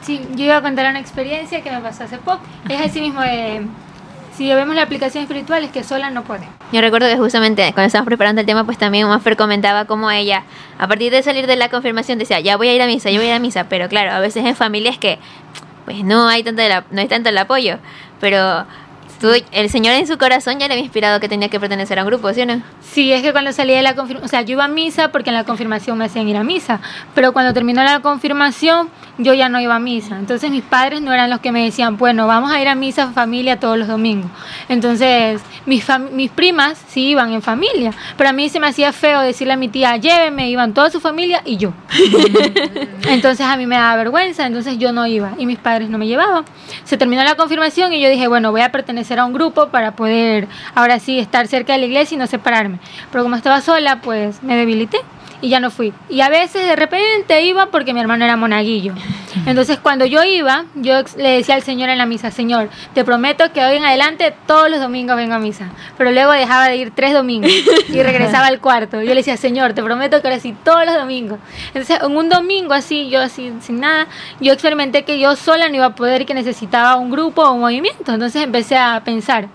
Sí, 0.00 0.26
yo 0.34 0.46
iba 0.46 0.56
a 0.56 0.62
contar 0.62 0.88
una 0.88 0.98
experiencia 0.98 1.62
que 1.62 1.70
me 1.70 1.78
pasó 1.80 2.04
hace 2.04 2.16
poco. 2.16 2.40
Es 2.70 2.80
así 2.80 3.02
mismo, 3.02 3.22
eh, 3.22 3.60
si 4.40 4.48
vemos 4.54 4.74
la 4.74 4.82
aplicación 4.82 5.22
espiritual, 5.24 5.62
es 5.64 5.70
que 5.70 5.84
sola 5.84 6.08
no 6.08 6.24
puede. 6.24 6.48
Yo 6.72 6.80
recuerdo 6.80 7.06
que 7.08 7.18
justamente 7.18 7.62
cuando 7.74 7.88
estábamos 7.88 8.06
preparando 8.06 8.40
el 8.40 8.46
tema, 8.46 8.64
pues 8.64 8.78
también 8.78 9.06
Maffer 9.06 9.36
comentaba 9.36 9.84
cómo 9.84 10.10
ella, 10.10 10.44
a 10.78 10.88
partir 10.88 11.12
de 11.12 11.22
salir 11.22 11.46
de 11.46 11.56
la 11.56 11.68
confirmación, 11.68 12.18
decía, 12.18 12.40
ya 12.40 12.56
voy 12.56 12.68
a 12.68 12.74
ir 12.74 12.80
a 12.80 12.86
misa, 12.86 13.10
yo 13.10 13.18
voy 13.18 13.26
a 13.26 13.28
ir 13.28 13.34
a 13.34 13.38
misa, 13.38 13.64
pero 13.68 13.90
claro, 13.90 14.12
a 14.12 14.18
veces 14.18 14.46
en 14.46 14.56
familias 14.56 14.96
que 14.96 15.18
pues 15.90 16.04
no 16.04 16.28
hay 16.28 16.44
tanto, 16.44 16.62
no 16.92 17.00
hay 17.00 17.08
tanto 17.08 17.30
el 17.30 17.38
apoyo, 17.38 17.78
pero 18.20 18.64
el 19.52 19.70
Señor 19.70 19.94
en 19.94 20.06
su 20.06 20.16
corazón 20.16 20.58
ya 20.58 20.66
le 20.66 20.74
había 20.74 20.84
inspirado 20.84 21.20
que 21.20 21.28
tenía 21.28 21.48
que 21.48 21.60
pertenecer 21.60 21.98
a 21.98 22.02
un 22.02 22.08
grupo, 22.08 22.32
¿sí 22.32 22.40
o 22.40 22.46
no? 22.46 22.62
Sí, 22.80 23.12
es 23.12 23.22
que 23.22 23.32
cuando 23.32 23.52
salí 23.52 23.74
de 23.74 23.82
la 23.82 23.94
confirmación, 23.94 24.24
o 24.24 24.28
sea, 24.28 24.42
yo 24.42 24.52
iba 24.52 24.64
a 24.64 24.68
misa 24.68 25.12
porque 25.12 25.30
en 25.30 25.36
la 25.36 25.44
confirmación 25.44 25.98
me 25.98 26.06
hacían 26.06 26.28
ir 26.28 26.36
a 26.36 26.44
misa, 26.44 26.80
pero 27.14 27.32
cuando 27.32 27.52
terminó 27.52 27.82
la 27.84 28.00
confirmación 28.00 28.88
yo 29.18 29.34
ya 29.34 29.48
no 29.48 29.60
iba 29.60 29.74
a 29.74 29.78
misa. 29.78 30.18
Entonces 30.18 30.50
mis 30.50 30.62
padres 30.62 31.02
no 31.02 31.12
eran 31.12 31.28
los 31.30 31.40
que 31.40 31.52
me 31.52 31.64
decían, 31.64 31.96
bueno, 31.96 32.26
vamos 32.26 32.50
a 32.50 32.60
ir 32.60 32.68
a 32.68 32.74
misa 32.74 33.12
familia 33.12 33.60
todos 33.60 33.78
los 33.78 33.88
domingos. 33.88 34.30
Entonces 34.68 35.40
mis, 35.66 35.84
mis 36.12 36.30
primas 36.30 36.82
sí 36.88 37.10
iban 37.10 37.32
en 37.32 37.42
familia, 37.42 37.92
pero 38.16 38.30
a 38.30 38.32
mí 38.32 38.48
se 38.48 38.60
me 38.60 38.68
hacía 38.68 38.92
feo 38.92 39.20
decirle 39.20 39.52
a 39.52 39.56
mi 39.56 39.68
tía, 39.68 39.96
lléveme, 39.96 40.48
iban 40.48 40.72
toda 40.72 40.90
su 40.90 41.00
familia 41.00 41.42
y 41.44 41.56
yo. 41.56 41.72
entonces 43.08 43.46
a 43.46 43.56
mí 43.56 43.66
me 43.66 43.76
daba 43.76 43.96
vergüenza, 43.96 44.46
entonces 44.46 44.78
yo 44.78 44.92
no 44.92 45.06
iba 45.06 45.32
y 45.38 45.46
mis 45.46 45.58
padres 45.58 45.90
no 45.90 45.98
me 45.98 46.06
llevaban. 46.06 46.44
Se 46.84 46.96
terminó 46.96 47.22
la 47.22 47.34
confirmación 47.34 47.92
y 47.92 48.00
yo 48.00 48.08
dije, 48.08 48.26
bueno, 48.28 48.50
voy 48.50 48.62
a 48.62 48.72
pertenecer 48.72 49.09
era 49.10 49.24
un 49.24 49.32
grupo 49.32 49.68
para 49.68 49.92
poder 49.96 50.48
ahora 50.74 50.98
sí 50.98 51.18
estar 51.18 51.46
cerca 51.46 51.72
de 51.72 51.80
la 51.80 51.86
iglesia 51.86 52.14
y 52.14 52.18
no 52.18 52.26
separarme. 52.26 52.78
Pero 53.10 53.24
como 53.24 53.36
estaba 53.36 53.60
sola, 53.60 54.00
pues 54.00 54.42
me 54.42 54.56
debilité 54.56 54.98
y 55.40 55.48
ya 55.48 55.60
no 55.60 55.70
fui. 55.70 55.92
Y 56.08 56.20
a 56.20 56.28
veces 56.28 56.66
de 56.66 56.76
repente 56.76 57.42
iba 57.42 57.66
porque 57.66 57.94
mi 57.94 58.00
hermano 58.00 58.24
era 58.24 58.36
monaguillo. 58.36 58.94
Entonces 59.46 59.78
cuando 59.78 60.04
yo 60.06 60.24
iba, 60.24 60.64
yo 60.74 61.02
le 61.16 61.30
decía 61.30 61.54
al 61.54 61.62
Señor 61.62 61.88
en 61.88 61.98
la 61.98 62.06
misa, 62.06 62.30
Señor, 62.30 62.68
te 62.94 63.04
prometo 63.04 63.52
que 63.52 63.64
hoy 63.64 63.76
en 63.76 63.84
adelante 63.84 64.34
todos 64.46 64.70
los 64.70 64.80
domingos 64.80 65.16
vengo 65.16 65.34
a 65.34 65.38
misa. 65.38 65.70
Pero 65.96 66.10
luego 66.10 66.32
dejaba 66.32 66.68
de 66.68 66.76
ir 66.76 66.92
tres 66.94 67.12
domingos 67.12 67.50
y 67.88 68.02
regresaba 68.02 68.46
al 68.46 68.60
cuarto. 68.60 69.00
Yo 69.00 69.08
le 69.08 69.16
decía, 69.16 69.36
Señor, 69.36 69.72
te 69.72 69.82
prometo 69.82 70.20
que 70.20 70.28
ahora 70.28 70.40
sí 70.40 70.54
todos 70.64 70.84
los 70.84 70.94
domingos. 70.94 71.38
Entonces 71.68 72.00
en 72.02 72.16
un 72.16 72.28
domingo 72.28 72.74
así, 72.74 73.08
yo 73.08 73.20
así 73.20 73.52
sin 73.60 73.80
nada, 73.80 74.06
yo 74.40 74.52
experimenté 74.52 75.04
que 75.04 75.18
yo 75.18 75.36
sola 75.36 75.68
no 75.68 75.76
iba 75.76 75.86
a 75.86 75.94
poder 75.94 76.22
y 76.22 76.24
que 76.24 76.34
necesitaba 76.34 76.96
un 76.96 77.10
grupo 77.10 77.42
o 77.42 77.52
un 77.52 77.60
movimiento. 77.60 78.12
Entonces 78.12 78.42
empecé 78.42 78.76
a 78.76 79.00
pensar. 79.04 79.48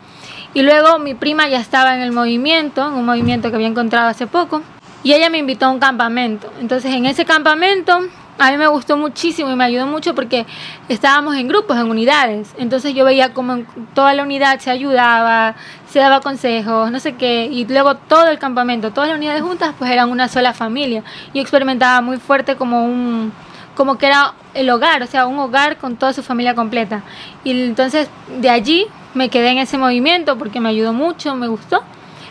Y 0.54 0.62
luego 0.62 1.00
mi 1.00 1.16
prima 1.16 1.50
ya 1.50 1.60
estaba 1.60 1.96
en 1.96 2.02
el 2.02 2.14
movimiento, 2.14 2.88
en 2.88 2.94
un 2.94 3.06
movimiento 3.06 3.50
que 3.50 3.56
había 3.56 3.68
encontrado 3.68 4.08
hace 4.08 4.26
poco 4.26 4.62
y 5.06 5.14
ella 5.14 5.30
me 5.30 5.38
invitó 5.38 5.68
a 5.68 5.70
un 5.70 5.78
campamento. 5.78 6.52
Entonces 6.60 6.92
en 6.92 7.06
ese 7.06 7.26
campamento 7.26 8.00
a 8.40 8.50
mí 8.50 8.58
me 8.58 8.66
gustó 8.66 8.98
muchísimo 8.98 9.52
y 9.52 9.56
me 9.56 9.64
ayudó 9.64 9.86
mucho 9.86 10.16
porque 10.16 10.48
estábamos 10.90 11.36
en 11.36 11.48
grupos, 11.48 11.78
en 11.78 11.92
unidades. 11.92 12.56
Entonces 12.58 12.96
yo 12.96 13.06
veía 13.06 13.32
como 13.32 13.60
toda 13.94 14.16
la 14.16 14.24
unidad 14.24 14.60
se 14.60 14.72
ayudaba, 14.72 15.54
se 15.88 16.00
daba 16.00 16.22
consejos, 16.22 16.90
no 16.92 17.00
sé 17.00 17.14
qué. 17.14 17.46
Y 17.46 17.68
luego 17.68 17.96
todo 17.96 18.30
el 18.30 18.40
campamento, 18.40 18.92
todas 18.92 19.10
las 19.10 19.18
unidades 19.20 19.44
juntas, 19.44 19.76
pues 19.78 19.92
eran 19.92 20.10
una 20.10 20.28
sola 20.28 20.56
familia. 20.56 21.04
Y 21.34 21.40
experimentaba 21.40 22.02
muy 22.02 22.18
fuerte 22.18 22.56
como 22.56 22.84
un 22.84 23.32
como 23.76 24.00
que 24.00 24.08
era 24.08 24.34
el 24.56 24.70
hogar, 24.72 25.04
o 25.04 25.08
sea, 25.08 25.28
un 25.28 25.38
hogar 25.38 25.78
con 25.78 25.98
toda 25.98 26.14
su 26.14 26.24
familia 26.24 26.56
completa. 26.56 27.04
Y 27.44 27.52
entonces 27.52 28.10
de 28.42 28.50
allí 28.50 28.88
me 29.14 29.30
quedé 29.30 29.50
en 29.50 29.60
ese 29.60 29.78
movimiento 29.78 30.36
porque 30.36 30.60
me 30.60 30.70
ayudó 30.70 30.94
mucho, 30.94 31.36
me 31.36 31.48
gustó. 31.48 31.84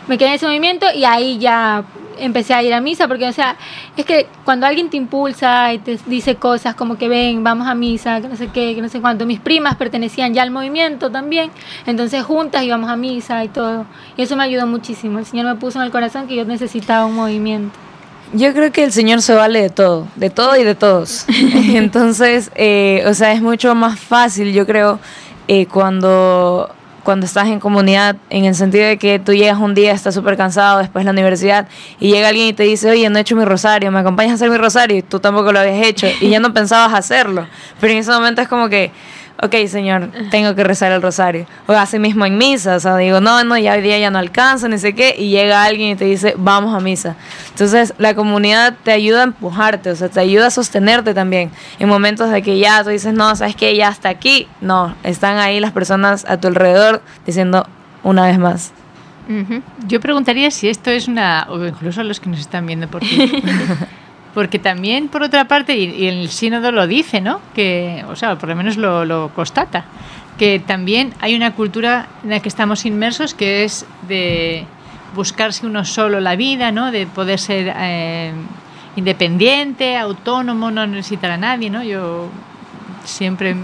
Me 0.07 0.17
quedé 0.17 0.29
en 0.29 0.35
ese 0.35 0.45
movimiento 0.45 0.85
y 0.93 1.05
ahí 1.05 1.39
ya 1.39 1.83
empecé 2.19 2.53
a 2.53 2.63
ir 2.63 2.73
a 2.73 2.81
misa, 2.81 3.07
porque, 3.07 3.27
o 3.27 3.33
sea, 3.33 3.57
es 3.97 4.05
que 4.05 4.27
cuando 4.43 4.65
alguien 4.65 4.89
te 4.89 4.97
impulsa 4.97 5.73
y 5.73 5.79
te 5.79 5.99
dice 6.05 6.35
cosas 6.35 6.75
como 6.75 6.97
que 6.97 7.07
ven, 7.07 7.43
vamos 7.43 7.67
a 7.67 7.75
misa, 7.75 8.21
que 8.21 8.27
no 8.27 8.35
sé 8.35 8.47
qué, 8.47 8.75
que 8.75 8.81
no 8.81 8.89
sé 8.89 9.01
cuánto, 9.01 9.25
mis 9.25 9.39
primas 9.39 9.75
pertenecían 9.75 10.33
ya 10.33 10.43
al 10.43 10.51
movimiento 10.51 11.11
también, 11.11 11.51
entonces 11.85 12.23
juntas 12.23 12.63
íbamos 12.63 12.89
a 12.89 12.95
misa 12.95 13.43
y 13.43 13.49
todo, 13.49 13.85
y 14.17 14.21
eso 14.21 14.35
me 14.35 14.43
ayudó 14.43 14.67
muchísimo, 14.67 15.19
el 15.19 15.25
Señor 15.25 15.45
me 15.45 15.55
puso 15.55 15.79
en 15.79 15.85
el 15.85 15.91
corazón 15.91 16.27
que 16.27 16.35
yo 16.35 16.45
necesitaba 16.45 17.05
un 17.05 17.15
movimiento. 17.15 17.77
Yo 18.33 18.53
creo 18.53 18.71
que 18.71 18.83
el 18.83 18.91
Señor 18.91 19.21
se 19.21 19.33
vale 19.33 19.61
de 19.61 19.69
todo, 19.69 20.07
de 20.15 20.29
todo 20.29 20.57
y 20.57 20.63
de 20.63 20.75
todos. 20.75 21.25
Entonces, 21.53 22.51
eh, 22.55 23.03
o 23.05 23.13
sea, 23.13 23.31
es 23.33 23.41
mucho 23.41 23.75
más 23.75 23.99
fácil, 23.99 24.51
yo 24.51 24.65
creo, 24.65 24.99
eh, 25.47 25.67
cuando 25.67 26.74
cuando 27.05 27.25
estás 27.25 27.47
en 27.47 27.59
comunidad, 27.59 28.17
en 28.29 28.43
el 28.43 28.55
sentido 28.55 28.85
de 28.85 28.97
que 28.97 29.19
tú 29.19 29.33
llegas 29.33 29.59
un 29.59 29.75
día, 29.75 29.93
estás 29.93 30.15
súper 30.15 30.35
cansado, 30.35 30.79
después 30.79 31.03
de 31.03 31.05
la 31.05 31.11
universidad, 31.11 31.67
y 31.99 32.11
llega 32.11 32.27
alguien 32.29 32.47
y 32.47 32.53
te 32.53 32.63
dice, 32.63 32.89
oye, 32.89 33.07
no 33.09 33.19
he 33.19 33.21
hecho 33.21 33.35
mi 33.35 33.45
rosario, 33.45 33.91
¿me 33.91 33.99
acompañas 33.99 34.31
a 34.31 34.35
hacer 34.35 34.49
mi 34.49 34.57
rosario? 34.57 34.97
Y 34.97 35.03
tú 35.03 35.19
tampoco 35.19 35.53
lo 35.53 35.59
habías 35.59 35.85
hecho, 35.85 36.07
y 36.19 36.29
ya 36.29 36.39
no 36.39 36.51
pensabas 36.51 36.93
hacerlo. 36.93 37.47
Pero 37.79 37.93
en 37.93 37.99
ese 37.99 38.11
momento 38.11 38.41
es 38.41 38.47
como 38.47 38.67
que, 38.67 38.91
ok, 39.41 39.55
Señor, 39.67 40.09
tengo 40.31 40.55
que 40.55 40.63
rezar 40.63 40.91
el 40.91 41.01
rosario. 41.01 41.45
O 41.67 41.73
así 41.73 41.99
mismo 41.99 42.25
en 42.25 42.37
misa, 42.37 42.75
o 42.75 42.79
sea, 42.79 42.97
digo, 42.97 43.21
no, 43.21 43.43
no, 43.43 43.57
ya 43.57 43.73
hoy 43.73 43.81
día 43.81 43.99
ya 43.99 44.09
no 44.09 44.19
alcanza, 44.19 44.67
ni 44.67 44.77
sé 44.77 44.93
qué, 44.93 45.15
y 45.17 45.29
llega 45.29 45.63
alguien 45.63 45.91
y 45.91 45.95
te 45.95 46.05
dice, 46.05 46.33
vamos 46.37 46.75
a 46.75 46.79
misa. 46.79 47.15
Entonces, 47.49 47.93
la 47.97 48.13
comunidad 48.13 48.75
te 48.83 48.91
ayuda 48.91 49.21
a 49.21 49.23
empujarte, 49.25 49.91
o 49.91 49.95
sea, 49.95 50.09
te 50.09 50.19
ayuda 50.19 50.47
a 50.47 50.51
sostenerte 50.51 51.13
también. 51.13 51.51
En 51.79 51.89
momentos 51.89 52.29
de 52.29 52.41
que 52.41 52.57
ya 52.59 52.83
tú 52.83 52.89
dices, 52.89 53.13
no, 53.13 53.35
sabes 53.35 53.55
que 53.55 53.75
ya 53.75 53.89
hasta 53.89 54.09
aquí, 54.09 54.47
no, 54.61 54.95
están 55.03 55.37
ahí 55.37 55.59
las 55.59 55.71
personas 55.71 56.25
a 56.27 56.37
tu 56.37 56.47
alrededor 56.47 57.01
diciendo 57.25 57.67
una 58.03 58.25
vez 58.25 58.37
más. 58.37 58.73
Yo 59.87 59.99
preguntaría 59.99 60.51
si 60.51 60.69
esto 60.69 60.91
es 60.91 61.07
una, 61.07 61.47
o 61.49 61.65
incluso 61.65 62.03
los 62.03 62.19
que 62.19 62.29
nos 62.29 62.39
están 62.39 62.65
viendo 62.67 62.87
por 62.87 63.01
ti. 63.01 63.43
Porque 64.35 64.59
también, 64.59 65.07
por 65.07 65.23
otra 65.23 65.47
parte, 65.47 65.77
y, 65.77 66.07
el 66.07 66.29
sínodo 66.29 66.71
lo 66.73 66.85
dice, 66.85 67.21
¿no? 67.21 67.39
Que, 67.55 68.03
o 68.09 68.17
sea, 68.17 68.37
por 68.37 68.49
lo 68.49 68.55
menos 68.55 68.75
lo, 68.75 69.05
lo, 69.05 69.29
constata, 69.29 69.85
que 70.37 70.59
también 70.59 71.13
hay 71.21 71.35
una 71.35 71.55
cultura 71.55 72.07
en 72.21 72.31
la 72.31 72.41
que 72.41 72.49
estamos 72.49 72.85
inmersos 72.85 73.33
que 73.33 73.63
es 73.63 73.85
de 74.09 74.65
buscarse 75.15 75.65
uno 75.65 75.85
solo 75.85 76.19
la 76.19 76.35
vida, 76.35 76.73
¿no? 76.73 76.91
De 76.91 77.07
poder 77.07 77.39
ser 77.39 77.73
eh, 77.77 78.33
independiente, 78.97 79.97
autónomo, 79.97 80.69
no 80.69 80.85
necesitar 80.85 81.31
a 81.31 81.37
nadie, 81.37 81.69
¿no? 81.69 81.81
Yo 81.81 82.27
siempre 83.05 83.55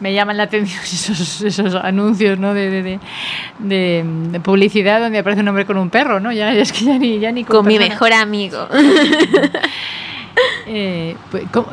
me 0.00 0.14
llaman 0.14 0.36
la 0.36 0.44
atención 0.44 0.80
esos, 0.84 1.40
esos 1.42 1.74
anuncios 1.74 2.38
¿no? 2.38 2.54
de, 2.54 2.70
de, 2.70 2.82
de, 2.82 4.04
de, 4.30 4.40
publicidad 4.40 5.00
donde 5.00 5.18
aparece 5.18 5.42
un 5.42 5.48
hombre 5.48 5.66
con 5.66 5.76
un 5.76 5.90
perro, 5.90 6.20
¿no? 6.20 6.32
Ya, 6.32 6.52
es 6.52 6.72
que 6.72 6.84
ya 6.84 6.98
ni, 6.98 7.18
ya 7.18 7.32
ni 7.32 7.44
con 7.44 7.66
mi 7.66 7.78
mejor 7.78 8.12
amigo. 8.12 8.68
eh, 10.66 11.16
pues, 11.30 11.44
¿cómo, 11.52 11.68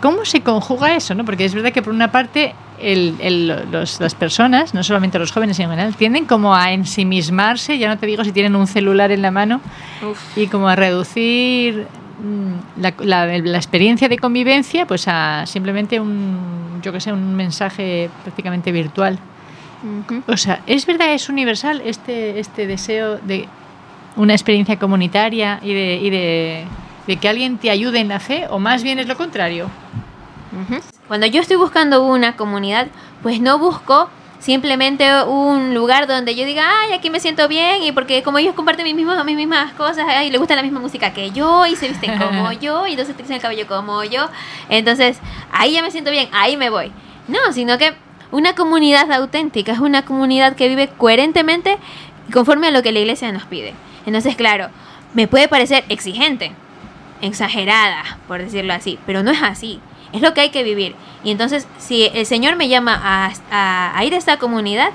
¿cómo, 0.00 0.24
se 0.24 0.40
conjuga 0.40 0.94
eso? 0.94 1.14
¿no? 1.14 1.24
Porque 1.24 1.44
es 1.44 1.54
verdad 1.54 1.72
que 1.72 1.82
por 1.82 1.92
una 1.92 2.10
parte 2.10 2.54
el, 2.80 3.16
el, 3.20 3.70
los, 3.70 4.00
las 4.00 4.14
personas, 4.14 4.74
no 4.74 4.82
solamente 4.82 5.18
los 5.18 5.32
jóvenes 5.32 5.58
en 5.58 5.70
general, 5.70 5.94
tienden 5.96 6.24
como 6.26 6.54
a 6.54 6.72
ensimismarse, 6.72 7.78
ya 7.78 7.88
no 7.88 7.98
te 7.98 8.06
digo 8.06 8.24
si 8.24 8.32
tienen 8.32 8.56
un 8.56 8.66
celular 8.66 9.10
en 9.10 9.22
la 9.22 9.30
mano, 9.30 9.60
Uf. 10.08 10.18
y 10.36 10.46
como 10.46 10.68
a 10.68 10.76
reducir 10.76 11.86
mm, 12.22 12.80
la, 12.80 12.94
la, 13.00 13.26
la, 13.38 13.56
experiencia 13.56 14.08
de 14.08 14.18
convivencia 14.18 14.86
pues 14.86 15.06
a 15.08 15.44
simplemente 15.46 16.00
un, 16.00 16.69
yo 16.82 16.92
que 16.92 17.00
sé, 17.00 17.12
un 17.12 17.34
mensaje 17.34 18.10
prácticamente 18.22 18.72
virtual. 18.72 19.18
Uh 19.82 20.12
-huh. 20.12 20.22
O 20.26 20.36
sea, 20.36 20.60
¿es 20.66 20.86
verdad, 20.86 21.12
es 21.14 21.28
universal 21.28 21.80
este, 21.84 22.38
este 22.38 22.66
deseo 22.66 23.18
de 23.18 23.48
una 24.16 24.34
experiencia 24.34 24.78
comunitaria 24.78 25.58
y 25.62 25.72
de, 25.72 25.94
y 25.96 26.10
de, 26.10 26.64
de 27.06 27.16
que 27.16 27.28
alguien 27.28 27.58
te 27.58 27.70
ayude 27.70 28.00
en 28.00 28.08
la 28.08 28.20
fe 28.20 28.46
o 28.50 28.58
más 28.58 28.82
bien 28.82 28.98
es 28.98 29.06
lo 29.06 29.16
contrario? 29.16 29.66
Uh 30.52 30.74
-huh. 30.74 30.82
Cuando 31.08 31.26
yo 31.26 31.40
estoy 31.40 31.56
buscando 31.56 32.02
una 32.04 32.36
comunidad, 32.36 32.88
pues 33.22 33.40
no 33.40 33.58
busco 33.58 34.08
simplemente 34.40 35.22
un 35.24 35.74
lugar 35.74 36.06
donde 36.06 36.34
yo 36.34 36.44
diga, 36.44 36.68
ay, 36.80 36.94
aquí 36.94 37.10
me 37.10 37.20
siento 37.20 37.46
bien, 37.46 37.82
y 37.82 37.92
porque 37.92 38.22
como 38.22 38.38
ellos 38.38 38.54
comparten 38.54 38.84
mis, 38.84 38.94
mismos, 38.94 39.22
mis 39.24 39.36
mismas 39.36 39.72
cosas, 39.74 40.06
y 40.24 40.30
les 40.30 40.40
gusta 40.40 40.56
la 40.56 40.62
misma 40.62 40.80
música 40.80 41.12
que 41.12 41.30
yo, 41.30 41.66
y 41.66 41.76
se 41.76 41.88
visten 41.88 42.18
como 42.18 42.50
yo, 42.60 42.86
y 42.86 42.92
entonces 42.92 43.14
te 43.16 43.34
el 43.34 43.40
cabello 43.40 43.66
como 43.66 44.02
yo, 44.02 44.28
entonces 44.68 45.18
ahí 45.52 45.72
ya 45.72 45.82
me 45.82 45.90
siento 45.90 46.10
bien, 46.10 46.28
ahí 46.32 46.56
me 46.56 46.70
voy. 46.70 46.90
No, 47.28 47.52
sino 47.52 47.78
que 47.78 47.94
una 48.32 48.54
comunidad 48.54 49.12
auténtica 49.12 49.72
es 49.72 49.78
una 49.78 50.04
comunidad 50.04 50.56
que 50.56 50.68
vive 50.68 50.88
coherentemente 50.88 51.78
conforme 52.32 52.68
a 52.68 52.70
lo 52.70 52.82
que 52.82 52.92
la 52.92 53.00
iglesia 53.00 53.30
nos 53.32 53.44
pide. 53.44 53.74
Entonces, 54.06 54.36
claro, 54.36 54.68
me 55.14 55.28
puede 55.28 55.48
parecer 55.48 55.84
exigente, 55.88 56.52
exagerada, 57.20 58.18
por 58.26 58.40
decirlo 58.40 58.72
así, 58.72 58.98
pero 59.06 59.22
no 59.22 59.30
es 59.30 59.42
así. 59.42 59.80
Es 60.12 60.22
lo 60.22 60.34
que 60.34 60.40
hay 60.40 60.50
que 60.50 60.62
vivir. 60.64 60.96
Y 61.22 61.30
entonces, 61.30 61.66
si 61.78 62.04
el 62.14 62.26
Señor 62.26 62.56
me 62.56 62.68
llama 62.68 63.00
a, 63.02 63.94
a, 63.96 64.04
ir 64.04 64.14
a 64.14 64.16
esta 64.18 64.38
comunidad, 64.38 64.90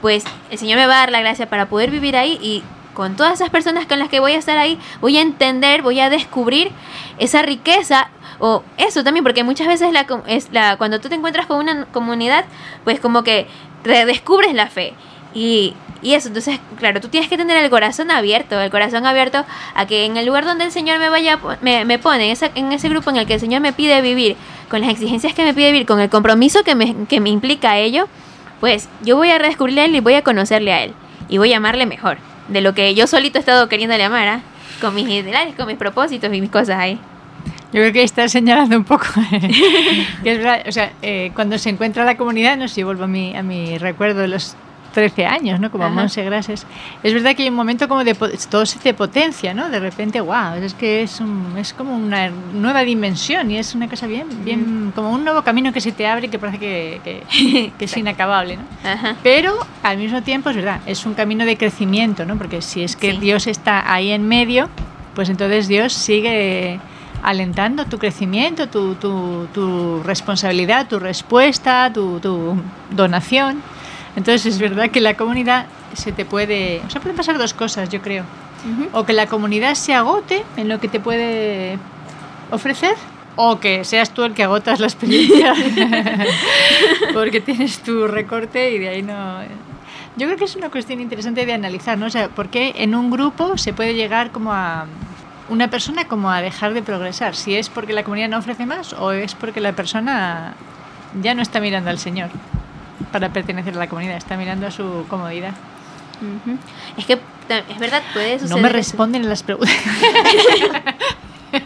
pues 0.00 0.24
el 0.50 0.58
Señor 0.58 0.78
me 0.78 0.86
va 0.86 0.94
a 0.94 0.98
dar 0.98 1.12
la 1.12 1.20
gracia 1.20 1.48
para 1.48 1.66
poder 1.68 1.90
vivir 1.90 2.16
ahí 2.16 2.38
y 2.42 2.62
con 2.94 3.16
todas 3.16 3.34
esas 3.34 3.50
personas 3.50 3.86
con 3.86 4.00
las 4.00 4.08
que 4.08 4.18
voy 4.18 4.32
a 4.32 4.38
estar 4.38 4.58
ahí, 4.58 4.78
voy 5.00 5.16
a 5.18 5.20
entender, 5.20 5.82
voy 5.82 6.00
a 6.00 6.10
descubrir 6.10 6.72
esa 7.18 7.42
riqueza 7.42 8.10
o 8.40 8.64
eso 8.76 9.04
también, 9.04 9.24
porque 9.24 9.44
muchas 9.44 9.68
veces 9.68 9.92
la, 9.92 10.06
es 10.26 10.48
la, 10.52 10.76
cuando 10.76 11.00
tú 11.00 11.08
te 11.08 11.14
encuentras 11.14 11.46
con 11.46 11.58
una 11.58 11.86
comunidad, 11.86 12.44
pues 12.84 12.98
como 12.98 13.22
que 13.22 13.46
redescubres 13.84 14.54
la 14.54 14.66
fe. 14.66 14.94
Y, 15.34 15.74
y 16.02 16.14
eso, 16.14 16.28
entonces, 16.28 16.60
claro, 16.78 17.00
tú 17.00 17.08
tienes 17.08 17.28
que 17.28 17.36
tener 17.36 17.62
el 17.62 17.70
corazón 17.70 18.10
abierto, 18.10 18.60
el 18.60 18.70
corazón 18.70 19.06
abierto 19.06 19.44
a 19.74 19.86
que 19.86 20.04
en 20.04 20.16
el 20.16 20.26
lugar 20.26 20.44
donde 20.44 20.64
el 20.64 20.72
Señor 20.72 20.98
me 20.98 21.08
vaya, 21.08 21.38
me, 21.60 21.84
me 21.84 21.98
pone, 21.98 22.26
en, 22.26 22.30
esa, 22.32 22.50
en 22.54 22.72
ese 22.72 22.88
grupo 22.88 23.10
en 23.10 23.16
el 23.16 23.26
que 23.26 23.34
el 23.34 23.40
Señor 23.40 23.60
me 23.60 23.72
pide 23.72 24.00
vivir, 24.00 24.36
con 24.68 24.80
las 24.80 24.90
exigencias 24.90 25.34
que 25.34 25.44
me 25.44 25.54
pide 25.54 25.72
vivir, 25.72 25.86
con 25.86 26.00
el 26.00 26.08
compromiso 26.08 26.62
que 26.62 26.74
me, 26.74 26.94
que 27.06 27.20
me 27.20 27.30
implica 27.30 27.78
ello, 27.78 28.08
pues 28.60 28.88
yo 29.02 29.16
voy 29.16 29.30
a 29.30 29.38
redescubrirle 29.38 29.82
a 29.82 29.84
Él 29.86 29.96
y 29.96 30.00
voy 30.00 30.14
a 30.14 30.22
conocerle 30.22 30.72
a 30.72 30.84
Él. 30.84 30.94
Y 31.28 31.38
voy 31.38 31.52
a 31.52 31.58
amarle 31.58 31.84
mejor, 31.86 32.18
de 32.48 32.60
lo 32.60 32.74
que 32.74 32.94
yo 32.94 33.06
solito 33.06 33.38
he 33.38 33.40
estado 33.40 33.68
queriéndole 33.68 34.04
amar, 34.04 34.38
¿eh? 34.38 34.42
con 34.80 34.94
mis 34.94 35.08
ideales, 35.08 35.54
con 35.56 35.66
mis 35.66 35.76
propósitos 35.76 36.32
y 36.32 36.40
mis 36.40 36.50
cosas 36.50 36.78
ahí. 36.78 36.98
Yo 37.70 37.80
creo 37.80 37.92
que 37.92 38.02
está 38.02 38.28
señalando 38.28 38.78
un 38.78 38.84
poco 38.84 39.04
o 40.66 40.72
sea, 40.72 40.92
eh, 41.02 41.32
cuando 41.34 41.58
se 41.58 41.68
encuentra 41.68 42.04
la 42.04 42.16
comunidad, 42.16 42.56
no 42.56 42.66
sé 42.66 42.76
si 42.76 42.82
vuelvo 42.82 43.04
a 43.04 43.08
mi, 43.08 43.36
a 43.36 43.42
mi 43.42 43.76
recuerdo 43.76 44.20
de 44.20 44.28
los 44.28 44.56
13 44.92 45.26
años, 45.26 45.60
¿no? 45.60 45.70
Como 45.70 45.84
Ajá. 45.84 45.94
Monse 45.94 46.24
Grases. 46.24 46.66
Es 47.02 47.14
verdad 47.14 47.34
que 47.36 47.42
hay 47.42 47.48
un 47.48 47.54
momento 47.54 47.88
como 47.88 48.04
de 48.04 48.14
todo 48.50 48.66
se 48.66 48.78
te 48.78 48.94
potencia, 48.94 49.54
¿no? 49.54 49.68
De 49.68 49.80
repente, 49.80 50.20
wow, 50.20 50.54
es 50.62 50.74
que 50.74 51.02
es, 51.02 51.20
un, 51.20 51.54
es 51.58 51.72
como 51.72 51.94
una 51.94 52.30
nueva 52.30 52.82
dimensión 52.82 53.50
y 53.50 53.58
es 53.58 53.74
una 53.74 53.88
cosa 53.88 54.06
bien, 54.06 54.26
bien, 54.44 54.92
como 54.94 55.10
un 55.10 55.24
nuevo 55.24 55.42
camino 55.42 55.72
que 55.72 55.80
se 55.80 55.92
te 55.92 56.06
abre 56.06 56.26
y 56.26 56.30
que 56.30 56.38
parece 56.38 56.58
que, 56.58 57.00
que, 57.04 57.72
que 57.78 57.84
es 57.84 57.96
inacabable, 57.96 58.56
¿no? 58.56 58.62
Ajá. 58.88 59.16
Pero 59.22 59.54
al 59.82 59.98
mismo 59.98 60.22
tiempo, 60.22 60.50
es 60.50 60.56
verdad, 60.56 60.80
es 60.86 61.04
un 61.06 61.14
camino 61.14 61.44
de 61.44 61.56
crecimiento, 61.56 62.24
¿no? 62.24 62.36
Porque 62.36 62.62
si 62.62 62.82
es 62.82 62.96
que 62.96 63.12
sí. 63.12 63.18
Dios 63.18 63.46
está 63.46 63.92
ahí 63.92 64.10
en 64.10 64.26
medio, 64.26 64.68
pues 65.14 65.28
entonces 65.28 65.68
Dios 65.68 65.92
sigue 65.92 66.80
alentando 67.22 67.84
tu 67.86 67.98
crecimiento, 67.98 68.68
tu, 68.68 68.94
tu, 68.94 69.48
tu 69.52 70.02
responsabilidad, 70.02 70.86
tu 70.88 70.98
respuesta, 70.98 71.92
tu, 71.92 72.20
tu 72.20 72.56
donación. 72.90 73.62
Entonces 74.18 74.46
es 74.46 74.58
verdad 74.58 74.90
que 74.90 75.00
la 75.00 75.14
comunidad 75.14 75.66
se 75.94 76.10
te 76.10 76.24
puede, 76.24 76.82
o 76.84 76.90
sea, 76.90 77.00
pueden 77.00 77.16
pasar 77.16 77.38
dos 77.38 77.54
cosas, 77.54 77.88
yo 77.88 78.02
creo. 78.02 78.24
Uh 78.24 78.82
-huh. 78.82 78.88
O 78.94 79.06
que 79.06 79.12
la 79.12 79.28
comunidad 79.28 79.74
se 79.76 79.94
agote 79.94 80.44
en 80.56 80.68
lo 80.68 80.80
que 80.80 80.88
te 80.88 80.98
puede 80.98 81.78
ofrecer, 82.50 82.96
o 83.36 83.60
que 83.60 83.84
seas 83.84 84.10
tú 84.10 84.24
el 84.24 84.34
que 84.34 84.42
agotas 84.42 84.80
la 84.80 84.88
experiencia, 84.88 85.54
porque 87.14 87.40
tienes 87.40 87.78
tu 87.78 88.08
recorte 88.08 88.72
y 88.72 88.78
de 88.80 88.88
ahí 88.88 89.02
no. 89.02 89.40
Yo 90.16 90.26
creo 90.26 90.36
que 90.36 90.46
es 90.46 90.56
una 90.56 90.68
cuestión 90.68 91.00
interesante 91.00 91.46
de 91.46 91.52
analizar, 91.52 91.96
¿no? 91.96 92.06
O 92.06 92.10
sea, 92.10 92.28
porque 92.28 92.72
en 92.78 92.96
un 92.96 93.12
grupo 93.12 93.56
se 93.56 93.72
puede 93.72 93.94
llegar 93.94 94.32
como 94.32 94.52
a 94.52 94.86
una 95.48 95.70
persona 95.70 96.08
como 96.08 96.28
a 96.28 96.42
dejar 96.42 96.74
de 96.74 96.82
progresar, 96.82 97.36
si 97.36 97.54
es 97.54 97.68
porque 97.68 97.92
la 97.92 98.02
comunidad 98.02 98.30
no 98.30 98.38
ofrece 98.38 98.66
más 98.66 98.94
o 98.94 99.12
es 99.12 99.36
porque 99.36 99.60
la 99.60 99.74
persona 99.74 100.54
ya 101.22 101.34
no 101.34 101.42
está 101.42 101.60
mirando 101.60 101.90
al 101.90 102.00
Señor 102.00 102.30
para 103.12 103.32
pertenecer 103.32 103.74
a 103.74 103.78
la 103.78 103.88
comunidad, 103.88 104.16
está 104.16 104.36
mirando 104.36 104.66
a 104.66 104.70
su 104.70 105.06
comodidad. 105.08 105.52
Uh 106.20 106.50
-huh. 106.50 106.58
Es 106.96 107.06
que 107.06 107.14
es 107.14 107.78
verdad, 107.78 108.02
puede 108.12 108.38
suceder. 108.38 108.56
No 108.56 108.62
me 108.62 108.68
responden 108.68 109.22
eso. 109.22 109.30
las 109.30 109.42
preguntas. 109.42 109.74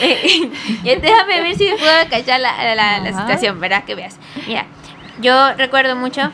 eh, 0.00 0.50
déjame 1.00 1.40
ver 1.42 1.56
si 1.56 1.68
puedo 1.78 2.08
cachar 2.10 2.40
la, 2.40 2.74
la, 2.74 2.98
la 2.98 3.20
situación, 3.20 3.60
¿verdad? 3.60 3.84
Que 3.84 3.94
veas. 3.94 4.18
Mira, 4.46 4.66
yo 5.20 5.52
recuerdo 5.54 5.94
mucho 5.96 6.32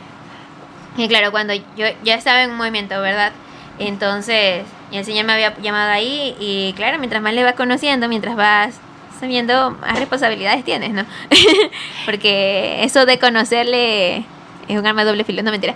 que, 0.97 1.09
claro, 1.09 1.31
cuando 1.31 1.53
yo 1.55 1.87
ya 2.03 2.15
estaba 2.15 2.43
en 2.43 2.51
un 2.51 2.57
movimiento, 2.57 3.01
¿verdad? 3.01 3.33
Entonces, 3.79 4.65
el 4.93 5.05
Señor 5.05 5.27
me 5.27 5.33
había 5.35 5.57
llamado 5.59 5.91
ahí 5.91 6.37
y, 6.41 6.73
claro, 6.75 6.99
mientras 6.99 7.23
más 7.23 7.35
le 7.35 7.45
vas 7.45 7.55
conociendo, 7.55 8.09
mientras 8.09 8.37
vas 8.37 8.81
sabiendo, 9.21 9.71
más 9.73 9.99
responsabilidades 9.99 10.65
tienes, 10.65 10.93
¿no? 10.93 11.05
Porque 12.07 12.83
eso 12.83 13.07
de 13.07 13.19
conocerle 13.19 14.25
es 14.67 14.79
un 14.79 14.87
arma 14.87 15.03
de 15.03 15.11
doble 15.11 15.25
filo, 15.25 15.43
no 15.43 15.51
mentira. 15.51 15.75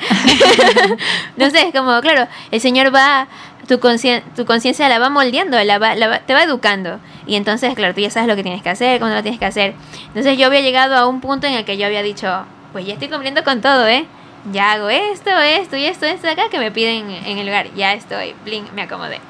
no 1.36 1.50
sé, 1.50 1.70
como, 1.72 2.00
claro, 2.00 2.26
el 2.50 2.60
Señor 2.60 2.94
va, 2.94 3.28
tu 3.68 3.78
conciencia 3.78 4.88
la 4.88 4.98
va 4.98 5.10
moldeando, 5.10 5.62
la 5.62 5.78
va, 5.78 5.94
la 5.94 6.08
va, 6.08 6.18
te 6.20 6.32
va 6.32 6.42
educando. 6.42 6.98
Y 7.26 7.36
entonces, 7.36 7.74
claro, 7.74 7.94
tú 7.94 8.00
ya 8.00 8.10
sabes 8.10 8.28
lo 8.28 8.36
que 8.36 8.42
tienes 8.42 8.62
que 8.62 8.70
hacer, 8.70 8.98
cuándo 8.98 9.16
lo 9.16 9.22
tienes 9.22 9.38
que 9.38 9.46
hacer. 9.46 9.74
Entonces 10.08 10.38
yo 10.38 10.46
había 10.46 10.60
llegado 10.60 10.96
a 10.96 11.06
un 11.06 11.20
punto 11.20 11.46
en 11.46 11.54
el 11.54 11.64
que 11.64 11.76
yo 11.76 11.86
había 11.86 12.02
dicho, 12.02 12.44
pues 12.72 12.86
ya 12.86 12.94
estoy 12.94 13.08
cumpliendo 13.08 13.44
con 13.44 13.60
todo, 13.60 13.86
¿eh? 13.86 14.06
Ya 14.52 14.72
hago 14.72 14.88
esto, 14.90 15.30
esto 15.30 15.76
y 15.76 15.86
esto, 15.86 16.06
esto 16.06 16.26
de 16.26 16.32
acá 16.32 16.48
que 16.50 16.58
me 16.58 16.70
piden 16.70 17.10
en 17.10 17.38
el 17.38 17.46
lugar. 17.46 17.72
Ya 17.74 17.94
estoy, 17.94 18.34
bling, 18.44 18.66
me 18.74 18.82
acomodé 18.82 19.20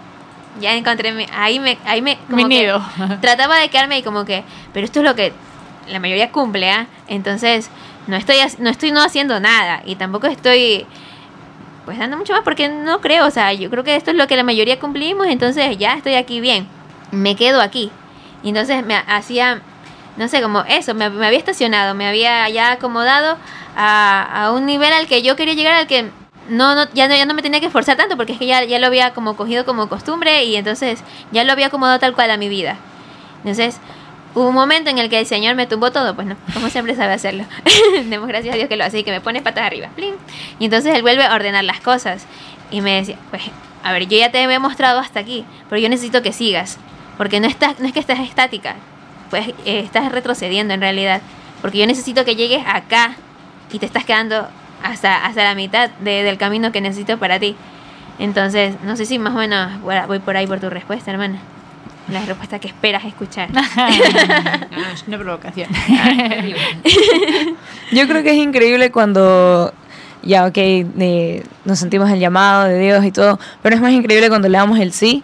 ya 0.61 0.75
encontré 0.75 1.12
mi, 1.12 1.26
ahí 1.32 1.58
me 1.61 1.78
ahí 1.84 2.02
me 2.02 2.18
como 2.30 2.49
que 2.49 2.73
trataba 3.20 3.56
de 3.58 3.68
quedarme 3.68 3.99
y 3.99 4.02
como 4.02 4.25
que 4.25 4.44
pero 4.73 4.84
esto 4.84 5.00
es 5.00 5.04
lo 5.04 5.14
que 5.14 5.32
la 5.88 6.00
mayoría 6.00 6.30
cumple 6.30 6.70
¿eh? 6.70 6.87
entonces 7.08 7.70
no 8.06 8.16
estoy 8.16 8.37
no 8.58 8.70
estoy 8.70 8.92
no 8.92 9.02
haciendo 9.02 9.40
nada 9.40 9.82
y 9.84 9.96
tampoco 9.96 10.26
estoy 10.26 10.87
pues 11.84 11.99
dando 11.99 12.16
mucho 12.16 12.32
más 12.32 12.42
porque 12.42 12.68
no 12.68 13.00
creo 13.00 13.26
o 13.26 13.30
sea 13.30 13.52
yo 13.52 13.70
creo 13.70 13.84
que 13.84 13.96
esto 13.96 14.11
es 14.11 14.16
lo 14.16 14.26
que 14.26 14.37
la 14.37 14.44
mayoría 14.44 14.78
cumplimos 14.78 15.26
entonces 15.26 15.76
ya 15.78 15.94
estoy 15.94 16.14
aquí 16.14 16.40
bien 16.40 16.66
me 17.11 17.37
quedo 17.37 17.61
aquí 17.61 17.90
y 18.42 18.50
entonces 18.50 18.84
me 18.84 18.96
hacía 18.96 19.61
no 20.16 20.28
sé 20.28 20.40
como 20.40 20.61
eso 20.68 20.94
me, 20.94 21.11
me 21.11 21.26
había 21.26 21.38
estacionado 21.38 21.94
me 21.94 22.06
había 22.06 22.49
ya 22.49 22.73
acomodado 22.73 23.37
a, 23.76 24.44
a 24.46 24.52
un 24.52 24.66
nivel 24.66 24.92
al 24.92 25.06
que 25.06 25.23
yo 25.23 25.37
quería 25.37 25.54
llegar 25.54 25.75
al 25.75 25.87
que 25.87 26.11
no, 26.48 26.74
no, 26.74 26.86
ya 26.92 27.08
no, 27.08 27.14
ya 27.14 27.26
no 27.26 27.34
me 27.34 27.42
tenía 27.42 27.60
que 27.60 27.66
esforzar 27.66 27.96
tanto 27.96 28.16
porque 28.16 28.32
es 28.32 28.38
que 28.38 28.46
ya, 28.46 28.64
ya 28.64 28.78
lo 28.78 28.86
había 28.86 29.14
como 29.14 29.36
cogido 29.36 29.64
como 29.64 29.88
costumbre 29.88 30.44
y 30.44 30.56
entonces 30.56 31.02
ya 31.32 31.44
lo 31.44 31.52
había 31.52 31.66
acomodado 31.66 31.98
tal 31.98 32.14
cual 32.14 32.30
a 32.30 32.36
mi 32.36 32.48
vida. 32.48 32.76
Entonces, 33.38 33.78
hubo 34.34 34.48
un 34.48 34.54
momento 34.54 34.90
en 34.90 34.98
el 34.98 35.08
que 35.08 35.18
el 35.18 35.26
Señor 35.26 35.54
me 35.54 35.66
tumbó 35.66 35.92
todo, 35.92 36.14
pues 36.14 36.26
no, 36.26 36.36
como 36.52 36.68
siempre 36.68 36.94
sabe 36.94 37.12
hacerlo. 37.12 37.44
Demos 38.06 38.28
gracias 38.28 38.54
a 38.54 38.56
Dios 38.56 38.68
que 38.68 38.76
lo 38.76 38.84
hace 38.84 39.00
y 39.00 39.04
que 39.04 39.10
me 39.10 39.20
pone 39.20 39.42
patas 39.42 39.64
arriba. 39.66 39.88
Y 40.58 40.64
entonces 40.64 40.94
Él 40.94 41.02
vuelve 41.02 41.24
a 41.24 41.34
ordenar 41.34 41.64
las 41.64 41.80
cosas. 41.80 42.26
Y 42.70 42.80
me 42.80 42.96
decía, 42.96 43.16
pues, 43.30 43.42
a 43.82 43.92
ver, 43.92 44.08
yo 44.08 44.18
ya 44.18 44.30
te 44.30 44.42
he 44.42 44.58
mostrado 44.58 44.98
hasta 44.98 45.20
aquí, 45.20 45.44
pero 45.68 45.80
yo 45.80 45.88
necesito 45.88 46.22
que 46.22 46.32
sigas. 46.32 46.78
Porque 47.16 47.38
no, 47.38 47.46
estás, 47.46 47.78
no 47.78 47.86
es 47.86 47.92
que 47.92 48.00
estés 48.00 48.18
estática, 48.18 48.74
pues 49.30 49.48
eh, 49.48 49.80
estás 49.80 50.10
retrocediendo 50.10 50.74
en 50.74 50.80
realidad. 50.80 51.20
Porque 51.62 51.78
yo 51.78 51.86
necesito 51.86 52.24
que 52.24 52.34
llegues 52.34 52.64
acá 52.66 53.14
y 53.72 53.78
te 53.78 53.86
estás 53.86 54.04
quedando 54.04 54.48
hasta, 54.83 55.25
hasta 55.25 55.45
la 55.45 55.54
mitad 55.54 55.90
de, 56.00 56.23
del 56.23 56.38
camino 56.38 56.73
que 56.73 56.81
necesito 56.81 57.19
para 57.19 57.38
ti. 57.38 57.57
Entonces, 58.19 58.76
no 58.85 58.97
sé 58.97 59.07
si 59.07 59.19
más 59.19 59.35
o 59.35 59.38
menos 59.38 59.81
voy 59.81 60.19
por 60.21 60.37
ahí 60.37 60.47
por 60.47 60.61
tu 60.61 60.71
respuesta, 60.71 61.11
hermana. 61.11 61.38
la 62.09 62.25
respuesta 62.25 62.59
que 62.59 62.69
esperas 62.69 63.04
escuchar. 63.04 63.50
No, 63.52 63.61
es 64.93 65.04
una 65.07 65.19
provocación. 65.19 65.69
Yo 67.93 68.07
creo 68.07 68.23
que 68.23 68.31
es 68.31 68.37
increíble 68.37 68.90
cuando 68.90 69.73
ya, 70.23 70.47
ok, 70.47 70.57
eh, 70.57 71.45
nos 71.64 71.78
sentimos 71.78 72.11
el 72.11 72.19
llamado 72.19 72.64
de 72.64 72.78
Dios 72.78 73.04
y 73.04 73.12
todo, 73.12 73.38
pero 73.62 73.76
es 73.76 73.83
más 73.83 73.93
increíble 73.93 74.28
cuando 74.28 74.49
le 74.49 74.59
damos 74.59 74.78
el 74.78 74.93
sí 74.93 75.23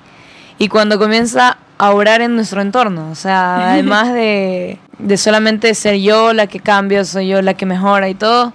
y 0.59 0.69
cuando 0.69 0.99
comienza 0.99 1.57
a 1.79 1.93
orar 1.93 2.21
en 2.21 2.35
nuestro 2.35 2.61
entorno. 2.61 3.11
O 3.11 3.15
sea, 3.15 3.73
además 3.73 4.13
de, 4.13 4.79
de 4.99 5.17
solamente 5.17 5.75
ser 5.75 5.97
yo 5.97 6.33
la 6.33 6.47
que 6.47 6.61
cambio, 6.61 7.05
soy 7.05 7.29
yo 7.29 7.41
la 7.41 7.55
que 7.55 7.67
mejora 7.67 8.09
y 8.09 8.15
todo, 8.15 8.53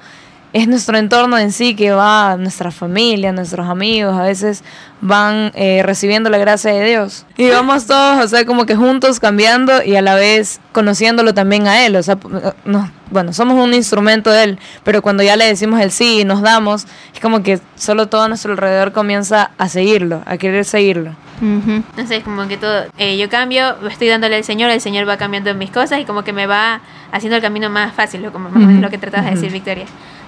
es 0.56 0.70
nuestro 0.70 0.98
entorno 0.98 1.38
en 1.38 1.52
sí 1.52 1.76
que 1.76 1.92
va, 1.92 2.38
nuestra 2.38 2.72
familia, 2.72 3.34
nuestros 3.34 3.68
amigos, 3.68 4.18
a 4.18 4.22
veces 4.22 4.64
van 5.02 5.52
eh, 5.54 5.82
recibiendo 5.84 6.30
la 6.30 6.38
gracia 6.38 6.72
de 6.72 6.86
Dios. 6.86 7.26
Y 7.36 7.50
vamos 7.50 7.88
todos, 7.88 8.24
o 8.24 8.28
sea, 8.30 8.46
como 8.46 8.66
que 8.66 8.74
juntos 8.74 9.20
cambiando 9.20 9.84
y 9.84 9.98
a 9.98 10.02
la 10.02 10.16
vez 10.16 10.62
conociéndolo 10.72 11.34
también 11.34 11.68
a 11.68 11.86
Él. 11.86 11.98
O 11.98 12.04
sea, 12.04 12.18
no, 12.64 12.90
bueno, 13.12 13.34
somos 13.34 13.62
un 13.62 13.74
instrumento 13.74 14.32
de 14.32 14.44
Él, 14.46 14.60
pero 14.86 15.02
cuando 15.02 15.24
ya 15.24 15.36
le 15.36 15.46
decimos 15.46 15.82
el 15.82 15.92
sí 15.92 16.22
y 16.22 16.24
nos 16.24 16.42
damos, 16.42 16.88
es 17.14 17.20
como 17.20 17.44
que 17.44 17.60
solo 17.76 18.08
todo 18.08 18.22
a 18.22 18.30
nuestro 18.30 18.54
alrededor 18.54 18.94
comienza 18.94 19.52
a 19.58 19.68
seguirlo, 19.68 20.24
a 20.26 20.38
querer 20.38 20.64
seguirlo. 20.64 21.18
Entonces, 21.42 22.24
como 22.24 22.48
que 22.48 22.56
todo, 22.56 22.86
eh, 22.98 23.18
yo 23.18 23.30
cambio, 23.30 23.76
estoy 23.90 24.08
dándole 24.08 24.38
al 24.38 24.46
Señor, 24.46 24.72
el 24.72 24.80
Señor 24.80 25.06
va 25.06 25.18
cambiando 25.18 25.54
mis 25.54 25.70
cosas 25.70 26.00
y 26.00 26.06
como 26.06 26.24
que 26.24 26.32
me 26.32 26.48
va 26.48 26.80
haciendo 27.12 27.36
el 27.36 27.42
camino 27.42 27.70
más 27.70 27.94
fácil, 27.94 28.22
lo, 28.22 28.32
como, 28.32 28.48
lo 28.50 28.90
que 28.90 28.98
tratabas 28.98 29.26
de 29.26 29.32
decir, 29.32 29.52
Victoria. 29.52 29.86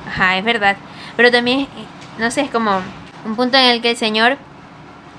Ajá, 0.08 0.38
es 0.38 0.44
verdad. 0.44 0.78
Pero 1.16 1.32
también, 1.32 1.62
eh, 1.62 1.68
no 2.18 2.32
sé, 2.32 2.42
es 2.42 2.50
como 2.50 2.82
un 3.26 3.36
punto 3.36 3.58
en 3.58 3.66
el 3.66 3.82
que 3.82 3.92
el 3.92 3.98
Señor... 3.98 4.38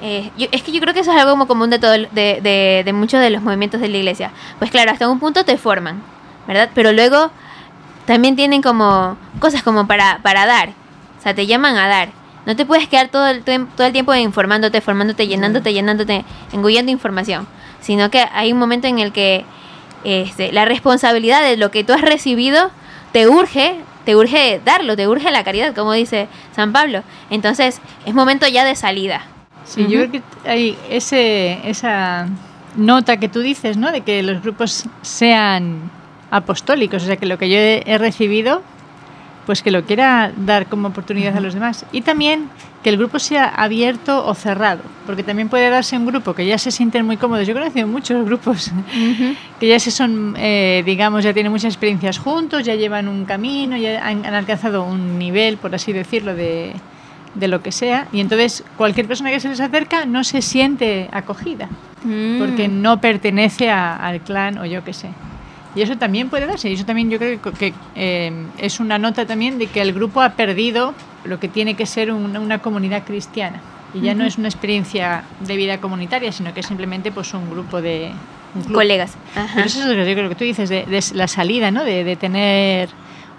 Eh, 0.01 0.31
es 0.53 0.63
que 0.63 0.71
yo 0.71 0.81
creo 0.81 0.95
que 0.95 1.01
eso 1.01 1.11
es 1.11 1.19
algo 1.19 1.33
como 1.33 1.49
común 1.49 1.71
de, 1.71 1.81
todo, 1.81 1.91
de, 1.91 2.07
de, 2.13 2.83
de 2.85 2.93
muchos 2.93 3.21
de 3.21 3.31
los 3.31 3.43
movimientos 3.43 3.81
de 3.81 3.89
la 3.89 3.97
iglesia. 3.97 4.31
Pues 4.61 4.71
claro, 4.71 4.93
hasta 4.93 5.09
un 5.09 5.19
punto 5.19 5.45
te 5.45 5.59
forman, 5.59 6.01
¿verdad? 6.47 6.71
Pero 6.73 6.93
luego 6.93 7.33
también 8.07 8.37
tienen 8.37 8.63
como 8.63 9.17
cosas 9.41 9.65
como 9.65 9.89
para, 9.89 10.21
para 10.23 10.47
dar. 10.47 10.69
O 11.19 11.23
sea, 11.23 11.35
te 11.35 11.47
llaman 11.49 11.77
a 11.77 11.89
dar. 11.89 12.11
No 12.47 12.55
te 12.55 12.65
puedes 12.65 12.87
quedar 12.89 13.09
todo 13.09 13.27
el, 13.27 13.43
todo 13.43 13.87
el 13.87 13.93
tiempo 13.93 14.15
informándote, 14.15 14.81
formándote, 14.81 15.27
llenándote, 15.27 15.73
llenándote, 15.73 16.25
engullendo 16.53 16.93
información. 16.93 17.49
Sino 17.81 18.09
que 18.09 18.25
hay 18.33 18.53
un 18.53 18.59
momento 18.59 18.87
en 18.87 19.01
el 19.01 19.11
que 19.11 19.45
este, 20.05 20.53
la 20.53 20.65
responsabilidad 20.65 21.43
de 21.43 21.57
lo 21.57 21.73
que 21.73 21.83
tú 21.83 21.93
has 21.93 22.03
recibido 22.03 22.71
te 23.13 23.29
urge 23.29 23.81
te 24.09 24.17
urge 24.17 24.59
darlo, 24.65 24.97
te 24.97 25.07
urge 25.07 25.31
la 25.31 25.45
caridad, 25.45 25.75
como 25.75 25.93
dice 25.93 26.29
San 26.57 26.73
Pablo. 26.73 27.03
Entonces, 27.29 27.79
es 28.07 28.15
momento 28.15 28.49
ya 28.49 28.65
de 28.65 28.75
salida. 28.75 29.27
Sí, 29.67 29.83
yo 29.83 30.09
creo 30.09 30.11
que 30.11 30.23
hay 30.49 30.79
ese, 30.89 31.59
esa 31.69 32.27
nota 32.75 33.19
que 33.19 33.29
tú 33.29 33.41
dices, 33.41 33.77
¿no? 33.77 33.93
De 33.93 34.01
que 34.01 34.23
los 34.23 34.41
grupos 34.41 34.87
sean 35.03 35.91
apostólicos, 36.31 37.03
o 37.03 37.07
sea, 37.07 37.19
que 37.19 37.27
lo 37.27 37.37
que 37.37 37.51
yo 37.51 37.59
he 37.59 37.99
recibido 37.99 38.63
pues 39.49 39.63
que 39.63 39.71
lo 39.71 39.83
quiera 39.87 40.31
dar 40.37 40.67
como 40.67 40.89
oportunidad 40.89 41.35
a 41.35 41.41
los 41.41 41.55
demás. 41.55 41.87
Y 41.91 42.03
también 42.03 42.51
que 42.83 42.91
el 42.91 42.99
grupo 42.99 43.19
sea 43.19 43.47
abierto 43.47 44.27
o 44.27 44.35
cerrado, 44.35 44.83
porque 45.07 45.23
también 45.23 45.49
puede 45.49 45.71
darse 45.71 45.97
un 45.97 46.05
grupo 46.05 46.35
que 46.35 46.45
ya 46.45 46.59
se 46.59 46.71
sienten 46.71 47.07
muy 47.07 47.17
cómodos. 47.17 47.47
Yo 47.47 47.53
he 47.53 47.59
conocido 47.59 47.87
muchos 47.87 48.27
grupos 48.27 48.71
que 49.59 49.67
ya 49.67 49.81
se 49.81 49.91
son, 49.91 50.35
eh, 50.37 50.83
digamos, 50.85 51.25
ya 51.25 51.33
tienen 51.33 51.51
muchas 51.51 51.73
experiencias 51.73 52.19
juntos, 52.19 52.63
ya 52.63 52.75
llevan 52.75 53.09
un 53.09 53.25
camino, 53.25 53.79
ya 53.79 54.07
han, 54.07 54.27
alcanzado 54.27 54.83
un 54.85 55.19
nivel, 55.19 55.57
por 55.57 55.75
así 55.75 55.95
decirlo, 55.95 56.35
de, 56.35 56.75
de, 57.35 57.49
lo 57.49 57.63
que 57.63 57.73
sea. 57.73 58.07
Y 58.13 58.21
entonces 58.21 58.63
cualquier 58.77 59.07
persona 59.07 59.31
que 59.31 59.41
se 59.41 59.49
les 59.49 59.61
acerca 59.61 60.05
no 60.05 60.25
se 60.25 60.43
siente 60.43 61.09
acogida, 61.11 61.71
mm. 62.05 62.39
porque 62.39 62.69
no 62.69 63.01
pertenece 63.01 63.71
al 63.71 64.21
clan 64.21 64.59
o 64.59 64.67
yo 64.67 64.85
qué 64.85 64.93
sé. 64.93 65.09
Y 65.79 65.83
eso 65.83 65.97
también 65.97 66.29
puede 66.29 66.45
darse. 66.47 66.69
Y 66.69 66.73
eso 66.73 66.85
también 66.85 67.09
yo 67.09 67.19
creo 67.19 67.41
que, 67.41 67.73
eh, 67.95 68.33
es 68.59 68.81
una 68.81 68.99
nota 68.99 69.27
también 69.27 69.59
de 69.61 69.69
que 69.69 69.81
el 69.81 69.93
grupo 69.93 70.21
ha 70.21 70.31
perdido 70.31 70.93
lo 71.25 71.39
que 71.39 71.47
tiene 71.47 71.75
que 71.75 71.87
ser 71.87 72.11
una, 72.11 72.59
comunidad 72.59 73.05
cristiana. 73.05 73.61
Y 73.95 74.01
ya 74.01 74.13
no 74.13 74.25
es 74.25 74.39
una 74.39 74.49
experiencia 74.49 75.23
de 75.39 75.57
vida 75.57 75.81
comunitaria, 75.81 76.33
sino 76.33 76.53
que 76.53 76.61
es 76.61 76.67
simplemente 76.67 77.13
pues 77.13 77.33
un 77.33 77.49
grupo 77.49 77.81
de... 77.81 78.11
Colegas. 78.73 79.17
Pero 79.55 79.67
eso 79.67 79.81
es 79.81 79.87
lo 79.87 79.93
que 79.93 80.11
yo 80.11 80.17
creo 80.17 80.29
que 80.29 80.35
tú 80.35 80.43
dices, 80.43 80.69
de, 80.69 80.85
la 81.15 81.29
salida, 81.29 81.71
¿no? 81.71 81.85
De, 81.85 82.17
tener 82.17 82.89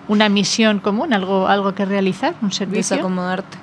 una 0.08 0.30
misión 0.30 0.80
común, 0.80 1.14
algo, 1.14 1.46
algo 1.50 1.76
que 1.76 1.84
realizar, 1.84 2.36
un 2.42 2.54
servicio. 2.54 2.96
Desacomodarte. 2.96 3.58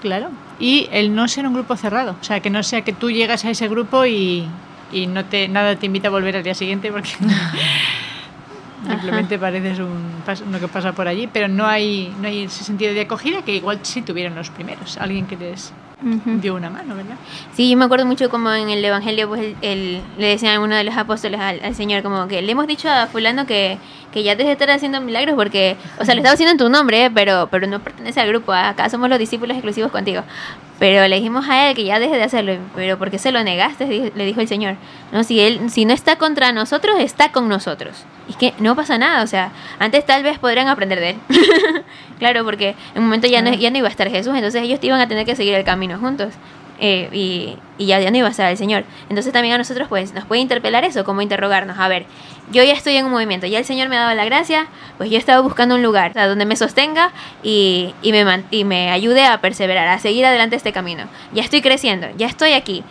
Claro. 0.00 0.30
Y 0.58 0.88
el 0.90 1.14
no 1.14 1.28
ser 1.28 1.46
un 1.46 1.52
grupo 1.52 1.76
cerrado. 1.76 2.16
O 2.18 2.24
sea, 2.24 2.40
que 2.40 2.48
no 2.48 2.62
sea 2.62 2.80
que 2.80 2.94
tú 2.94 3.10
llegas 3.10 3.44
a 3.44 3.50
ese 3.50 3.68
grupo 3.68 4.06
y, 4.06 4.48
y 4.92 5.06
no 5.06 5.24
te 5.24 5.48
nada 5.48 5.76
te 5.76 5.86
invita 5.86 6.08
a 6.08 6.10
volver 6.10 6.36
al 6.36 6.42
día 6.42 6.54
siguiente 6.54 6.90
porque 6.90 7.10
simplemente 8.88 9.38
pareces 9.38 9.78
un 9.78 10.22
uno 10.46 10.60
que 10.60 10.68
pasa 10.68 10.92
por 10.92 11.08
allí, 11.08 11.26
pero 11.26 11.48
no 11.48 11.66
hay 11.66 12.14
no 12.20 12.28
hay 12.28 12.44
ese 12.44 12.64
sentido 12.64 12.94
de 12.94 13.02
acogida 13.02 13.42
que 13.42 13.54
igual 13.54 13.80
sí 13.82 14.02
tuvieron 14.02 14.34
los 14.34 14.50
primeros, 14.50 14.98
alguien 14.98 15.26
que 15.26 15.36
les 15.36 15.72
dio 16.40 16.54
una 16.54 16.70
mano, 16.70 16.94
¿verdad? 16.94 17.16
Sí, 17.52 17.70
yo 17.70 17.76
me 17.76 17.84
acuerdo 17.84 18.06
mucho 18.06 18.30
como 18.30 18.52
en 18.52 18.68
el 18.68 18.84
Evangelio 18.84 19.28
pues 19.28 19.56
el, 19.62 20.00
le 20.16 20.28
decían 20.28 20.56
a 20.56 20.60
uno 20.60 20.76
de 20.76 20.84
los 20.84 20.96
apóstoles 20.96 21.40
al, 21.40 21.74
Señor 21.74 22.02
como 22.02 22.28
que 22.28 22.40
le 22.40 22.52
hemos 22.52 22.66
dicho 22.66 22.88
a 22.88 23.06
fulano 23.08 23.46
que, 23.46 23.78
que 24.12 24.22
ya 24.22 24.36
de 24.36 24.50
estar 24.50 24.70
haciendo 24.70 25.00
milagros 25.00 25.34
porque, 25.36 25.76
o 25.98 26.04
sea, 26.04 26.14
lo 26.14 26.20
estaba 26.20 26.34
haciendo 26.34 26.52
en 26.52 26.58
tu 26.58 26.68
nombre, 26.68 27.06
¿eh? 27.06 27.10
pero, 27.10 27.48
pero 27.50 27.66
no 27.66 27.80
pertenece 27.80 28.20
al 28.20 28.28
grupo, 28.28 28.52
acá 28.52 28.88
somos 28.88 29.08
los 29.08 29.18
discípulos 29.18 29.56
exclusivos 29.56 29.90
contigo. 29.92 30.22
Pero 30.78 31.06
le 31.08 31.16
dijimos 31.16 31.48
a 31.48 31.68
él 31.68 31.74
que 31.74 31.84
ya 31.84 31.98
deje 31.98 32.16
de 32.16 32.22
hacerlo, 32.22 32.56
pero 32.74 32.98
porque 32.98 33.18
se 33.18 33.32
lo 33.32 33.42
negaste? 33.42 34.12
Le 34.14 34.24
dijo 34.24 34.40
el 34.40 34.46
Señor. 34.46 34.76
No, 35.10 35.24
si 35.24 35.40
él 35.40 35.70
si 35.70 35.84
no 35.84 35.92
está 35.92 36.16
contra 36.16 36.52
nosotros, 36.52 36.96
está 37.00 37.32
con 37.32 37.48
nosotros. 37.48 38.04
Y 38.28 38.32
es 38.32 38.36
que 38.36 38.54
no 38.58 38.76
pasa 38.76 38.96
nada, 38.96 39.24
o 39.24 39.26
sea, 39.26 39.50
antes 39.80 40.06
tal 40.06 40.22
vez 40.22 40.38
podrían 40.38 40.68
aprender 40.68 41.00
de 41.00 41.10
él. 41.10 41.16
claro, 42.18 42.44
porque 42.44 42.76
en 42.94 43.02
un 43.02 43.04
momento 43.06 43.26
ya 43.26 43.42
no, 43.42 43.52
ya 43.52 43.70
no 43.70 43.78
iba 43.78 43.88
a 43.88 43.90
estar 43.90 44.08
Jesús, 44.08 44.34
entonces 44.36 44.62
ellos 44.62 44.78
iban 44.82 45.00
a 45.00 45.08
tener 45.08 45.26
que 45.26 45.34
seguir 45.34 45.54
el 45.54 45.64
camino 45.64 45.98
juntos. 45.98 46.34
Eh, 46.80 47.08
y, 47.12 47.56
y, 47.76 47.86
ya, 47.86 47.98
ya 48.00 48.10
no 48.10 48.16
iba 48.18 48.28
a 48.28 48.30
estar 48.30 48.50
el 48.50 48.56
Señor. 48.56 48.84
Entonces 49.08 49.32
también 49.32 49.54
a 49.54 49.58
nosotros 49.58 49.88
pues 49.88 50.14
nos 50.14 50.24
puede 50.24 50.40
interpelar 50.40 50.84
eso, 50.84 51.04
como 51.04 51.22
interrogarnos, 51.22 51.78
a 51.78 51.88
ver, 51.88 52.06
yo 52.50 52.62
ya 52.64 52.72
estoy 52.72 52.96
en 52.96 53.04
un 53.04 53.10
movimiento, 53.10 53.46
ya 53.46 53.58
el 53.58 53.64
Señor 53.64 53.88
me 53.88 53.96
ha 53.96 54.00
dado 54.00 54.14
la 54.14 54.24
gracia, 54.24 54.68
pues 54.96 55.10
yo 55.10 55.16
he 55.16 55.18
estado 55.18 55.42
buscando 55.42 55.74
un 55.74 55.82
lugar 55.82 56.14
donde 56.14 56.46
me 56.46 56.56
sostenga 56.56 57.10
y, 57.42 57.94
y, 58.00 58.12
me, 58.12 58.44
y 58.50 58.64
me 58.64 58.90
ayude 58.90 59.24
a 59.26 59.40
perseverar, 59.40 59.88
a 59.88 59.98
seguir 59.98 60.24
adelante 60.24 60.56
este 60.56 60.72
camino. 60.72 61.04
Ya 61.32 61.42
estoy 61.42 61.60
creciendo, 61.60 62.06
ya 62.16 62.26
estoy 62.26 62.52
aquí. 62.52 62.84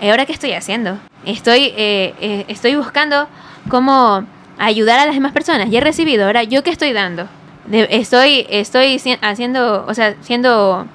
¿Y 0.00 0.08
ahora 0.08 0.26
qué 0.26 0.32
estoy 0.32 0.52
haciendo? 0.52 0.98
Estoy, 1.24 1.72
eh, 1.76 2.14
eh, 2.20 2.44
estoy 2.48 2.74
buscando 2.76 3.28
cómo 3.68 4.24
ayudar 4.58 4.98
a 4.98 5.06
las 5.06 5.14
demás 5.14 5.32
personas. 5.32 5.70
Ya 5.70 5.78
he 5.78 5.82
recibido, 5.82 6.26
ahora 6.26 6.42
yo 6.42 6.62
qué 6.62 6.70
estoy 6.70 6.92
dando. 6.92 7.28
estoy, 7.70 8.46
estoy 8.50 9.00
haciendo, 9.20 9.84
o 9.86 9.94
sea, 9.94 10.14
siendo 10.20 10.86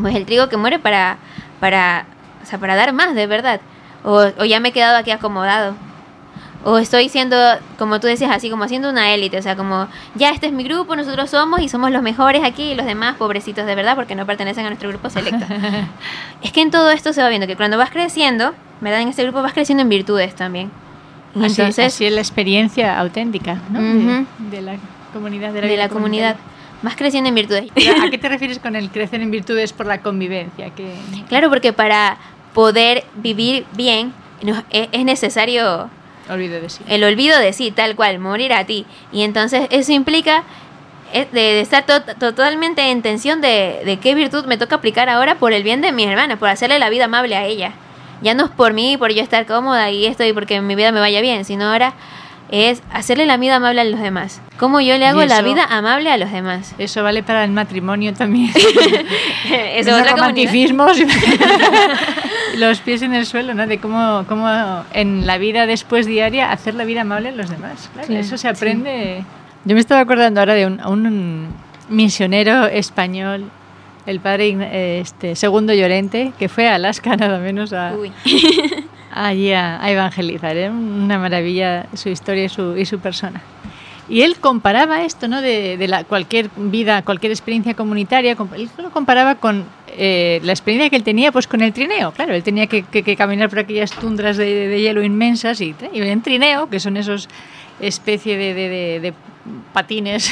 pues 0.00 0.14
el 0.14 0.26
trigo 0.26 0.48
que 0.48 0.56
muere 0.56 0.78
para 0.78 1.18
para, 1.60 2.06
o 2.42 2.46
sea, 2.46 2.58
para 2.58 2.74
dar 2.74 2.92
más, 2.92 3.14
de 3.14 3.26
verdad. 3.26 3.60
O, 4.02 4.24
o 4.38 4.44
ya 4.44 4.60
me 4.60 4.70
he 4.70 4.72
quedado 4.72 4.96
aquí 4.96 5.10
acomodado. 5.10 5.74
O 6.62 6.76
estoy 6.76 7.08
siendo, 7.08 7.36
como 7.78 8.00
tú 8.00 8.06
decías, 8.06 8.30
así 8.30 8.50
como 8.50 8.64
haciendo 8.64 8.90
una 8.90 9.14
élite, 9.14 9.38
o 9.38 9.42
sea, 9.42 9.56
como 9.56 9.88
ya 10.14 10.30
este 10.30 10.46
es 10.46 10.52
mi 10.52 10.62
grupo, 10.62 10.94
nosotros 10.94 11.30
somos 11.30 11.62
y 11.62 11.70
somos 11.70 11.90
los 11.90 12.02
mejores 12.02 12.44
aquí 12.44 12.72
y 12.72 12.74
los 12.74 12.84
demás 12.84 13.16
pobrecitos 13.16 13.64
de 13.64 13.74
verdad 13.74 13.96
porque 13.96 14.14
no 14.14 14.26
pertenecen 14.26 14.66
a 14.66 14.68
nuestro 14.68 14.90
grupo 14.90 15.08
selecto. 15.08 15.46
es 16.42 16.52
que 16.52 16.60
en 16.60 16.70
todo 16.70 16.90
esto 16.90 17.14
se 17.14 17.22
va 17.22 17.30
viendo 17.30 17.46
que 17.46 17.56
cuando 17.56 17.78
vas 17.78 17.88
creciendo, 17.88 18.52
¿verdad? 18.82 19.00
En 19.00 19.08
este 19.08 19.22
grupo 19.22 19.40
vas 19.40 19.54
creciendo 19.54 19.80
en 19.82 19.88
virtudes 19.88 20.34
también. 20.34 20.70
entonces, 21.34 21.78
así 21.78 22.04
es 22.04 22.12
la 22.12 22.20
experiencia 22.20 22.98
auténtica 22.98 23.62
¿no? 23.70 23.80
de, 24.50 24.60
la 24.60 24.74
comunidad. 25.14 25.52
De 25.52 25.76
la, 25.78 25.88
comunidad 25.88 26.36
más 26.82 26.96
creciendo 26.96 27.28
en 27.28 27.34
virtudes. 27.34 27.70
¿A 28.02 28.10
qué 28.10 28.18
te 28.18 28.28
refieres 28.28 28.58
con 28.58 28.76
el 28.76 28.90
crecer 28.90 29.20
en 29.20 29.30
virtudes 29.30 29.72
por 29.72 29.86
la 29.86 30.00
convivencia? 30.00 30.70
Que... 30.70 30.94
Claro, 31.28 31.48
porque 31.48 31.72
para 31.72 32.18
poder 32.54 33.04
vivir 33.16 33.66
bien 33.76 34.12
e, 34.70 34.88
es 34.92 35.04
necesario 35.04 35.90
olvido 36.28 36.60
de 36.60 36.70
sí. 36.70 36.82
el 36.88 37.04
olvido 37.04 37.38
de 37.38 37.52
sí, 37.52 37.70
tal 37.70 37.96
cual, 37.96 38.18
morir 38.18 38.52
a 38.52 38.64
ti. 38.64 38.86
Y 39.12 39.22
entonces 39.22 39.66
eso 39.70 39.92
implica 39.92 40.44
eh, 41.12 41.26
de, 41.32 41.60
estar 41.60 41.84
totalmente 41.84 42.90
en 42.90 43.02
tensión 43.02 43.40
de, 43.40 43.82
de, 43.84 43.98
qué 43.98 44.14
virtud 44.14 44.46
me 44.46 44.56
toca 44.56 44.76
aplicar 44.76 45.08
ahora 45.08 45.36
por 45.36 45.52
el 45.52 45.62
bien 45.62 45.80
de 45.80 45.92
mis 45.92 46.06
hermanas, 46.06 46.38
por 46.38 46.48
hacerle 46.48 46.78
la 46.78 46.88
vida 46.88 47.06
amable 47.06 47.36
a 47.36 47.44
ella. 47.44 47.72
Ya 48.22 48.34
no 48.34 48.44
es 48.44 48.50
por 48.50 48.74
mí, 48.74 48.96
por 48.96 49.12
yo 49.12 49.22
estar 49.22 49.46
cómoda 49.46 49.90
y 49.90 50.06
esto 50.06 50.24
y 50.24 50.32
porque 50.32 50.60
mi 50.60 50.74
vida 50.74 50.92
me 50.92 51.00
vaya 51.00 51.20
bien, 51.20 51.44
sino 51.44 51.72
ahora 51.72 51.94
es 52.50 52.82
hacerle 52.92 53.26
la 53.26 53.36
vida 53.36 53.56
amable 53.56 53.80
a 53.80 53.84
los 53.84 54.00
demás. 54.00 54.40
¿Cómo 54.58 54.80
yo 54.80 54.98
le 54.98 55.06
hago 55.06 55.24
la 55.24 55.42
vida 55.42 55.64
amable 55.64 56.10
a 56.10 56.16
los 56.16 56.32
demás? 56.32 56.74
Eso 56.78 57.02
vale 57.02 57.22
para 57.22 57.44
el 57.44 57.50
matrimonio 57.50 58.12
también. 58.12 58.50
eso 59.74 59.98
es 59.98 60.10
romanticismos. 60.10 60.98
los 62.56 62.80
pies 62.80 63.02
en 63.02 63.14
el 63.14 63.26
suelo, 63.26 63.54
¿no? 63.54 63.66
De 63.66 63.78
cómo, 63.78 64.24
cómo 64.28 64.48
en 64.92 65.26
la 65.26 65.38
vida 65.38 65.66
después 65.66 66.06
diaria 66.06 66.50
hacer 66.50 66.74
la 66.74 66.84
vida 66.84 67.02
amable 67.02 67.30
a 67.30 67.32
los 67.32 67.48
demás. 67.48 67.90
eso 68.08 68.36
se 68.36 68.48
aprende. 68.48 69.24
Yo 69.64 69.74
me 69.74 69.80
estaba 69.80 70.00
acordando 70.00 70.40
ahora 70.40 70.54
de 70.54 70.66
un, 70.66 70.84
un 70.86 71.48
misionero 71.88 72.66
español 72.66 73.50
el 74.06 74.20
padre 74.20 75.00
este, 75.00 75.36
Segundo 75.36 75.72
Llorente, 75.74 76.32
que 76.38 76.48
fue 76.48 76.68
a 76.68 76.76
Alaska 76.76 77.16
nada 77.16 77.38
menos 77.38 77.72
a, 77.72 77.92
allí 79.12 79.52
a, 79.52 79.82
a 79.82 79.90
evangelizar. 79.90 80.56
Era 80.56 80.70
una 80.70 81.18
maravilla 81.18 81.86
su 81.94 82.08
historia 82.08 82.44
y 82.44 82.84
su, 82.86 82.98
persona. 83.00 83.42
Y 84.08 84.22
él 84.22 84.36
comparaba 84.38 85.04
esto, 85.04 85.28
¿no? 85.28 85.40
De, 85.40 85.76
la, 85.88 86.04
cualquier 86.04 86.50
vida, 86.56 87.02
cualquier 87.02 87.32
experiencia 87.32 87.74
comunitaria, 87.74 88.36
él 88.56 88.68
lo 88.76 88.90
comparaba 88.90 89.36
con 89.36 89.64
eh, 89.88 90.40
la 90.42 90.52
experiencia 90.52 90.90
que 90.90 90.96
él 90.96 91.04
tenía, 91.04 91.30
pues 91.30 91.46
con 91.46 91.60
el 91.60 91.72
trineo. 91.72 92.12
Claro, 92.12 92.34
él 92.34 92.42
tenía 92.42 92.66
que, 92.66 92.82
caminar 93.16 93.48
por 93.48 93.60
aquellas 93.60 93.92
tundras 93.92 94.36
de, 94.36 94.80
hielo 94.80 95.02
inmensas 95.02 95.60
y, 95.60 95.74
y 95.92 96.00
en 96.00 96.22
trineo, 96.22 96.68
que 96.68 96.80
son 96.80 96.96
esos 96.96 97.28
especie 97.80 98.36
de, 98.36 99.14
patines 99.72 100.30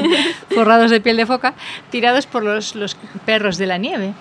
forrados 0.54 0.90
de 0.90 1.00
piel 1.00 1.16
de 1.16 1.26
foca, 1.26 1.54
tirados 1.90 2.26
por 2.26 2.42
los 2.42 2.96
perros 3.24 3.56
de 3.56 3.66
la 3.66 3.78
nieve. 3.78 4.12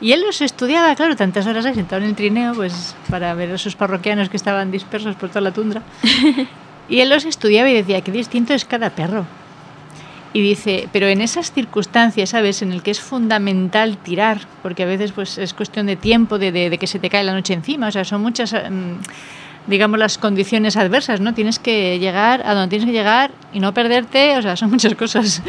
Y 0.00 0.12
él 0.12 0.22
los 0.22 0.40
estudiaba, 0.40 0.94
claro, 0.94 1.16
tantas 1.16 1.46
horas 1.46 1.64
ahí 1.66 1.74
sentado 1.74 2.02
en 2.02 2.08
el 2.10 2.14
trineo, 2.14 2.54
pues 2.54 2.94
para 3.10 3.34
ver 3.34 3.50
a 3.52 3.58
sus 3.58 3.74
parroquianos 3.74 4.28
que 4.28 4.36
estaban 4.36 4.70
dispersos 4.70 5.16
por 5.16 5.28
toda 5.28 5.40
la 5.42 5.52
tundra. 5.52 5.82
Y 6.90 7.00
él 7.00 7.10
los 7.10 7.26
estudiaba 7.26 7.68
y 7.68 7.74
decía, 7.74 8.00
qué 8.00 8.10
distinto 8.10 8.54
es 8.54 8.64
cada 8.64 8.88
perro. 8.88 9.26
Y 10.32 10.40
dice, 10.40 10.88
pero 10.90 11.06
en 11.06 11.20
esas 11.20 11.52
circunstancias, 11.52 12.30
¿sabes? 12.30 12.62
En 12.62 12.72
el 12.72 12.82
que 12.82 12.90
es 12.92 12.98
fundamental 13.00 13.98
tirar, 13.98 14.40
porque 14.62 14.84
a 14.84 14.86
veces 14.86 15.12
pues 15.12 15.36
es 15.36 15.52
cuestión 15.52 15.84
de 15.84 15.96
tiempo, 15.96 16.38
de, 16.38 16.50
de- 16.50 16.70
de 16.70 16.78
que 16.78 16.86
se 16.86 16.98
te 16.98 17.10
cae 17.10 17.24
la 17.24 17.34
noche 17.34 17.52
encima, 17.52 17.88
o 17.88 17.90
sea, 17.90 18.04
son 18.06 18.22
muchas, 18.22 18.54
mm, 18.54 19.00
digamos, 19.68 19.98
las 19.98 20.18
condiciones 20.18 20.76
adversas, 20.76 21.20
¿no? 21.20 21.34
Tienes 21.34 21.58
que 21.60 21.98
llegar 22.00 22.42
a 22.44 22.54
donde 22.54 22.68
tienes 22.70 22.86
que 22.86 22.92
llegar 22.92 23.30
y 23.52 23.60
no 23.60 23.72
perderte, 23.74 24.36
o 24.36 24.42
sea, 24.42 24.56
son 24.56 24.70
muchas 24.70 24.94
cosas. 24.96 25.42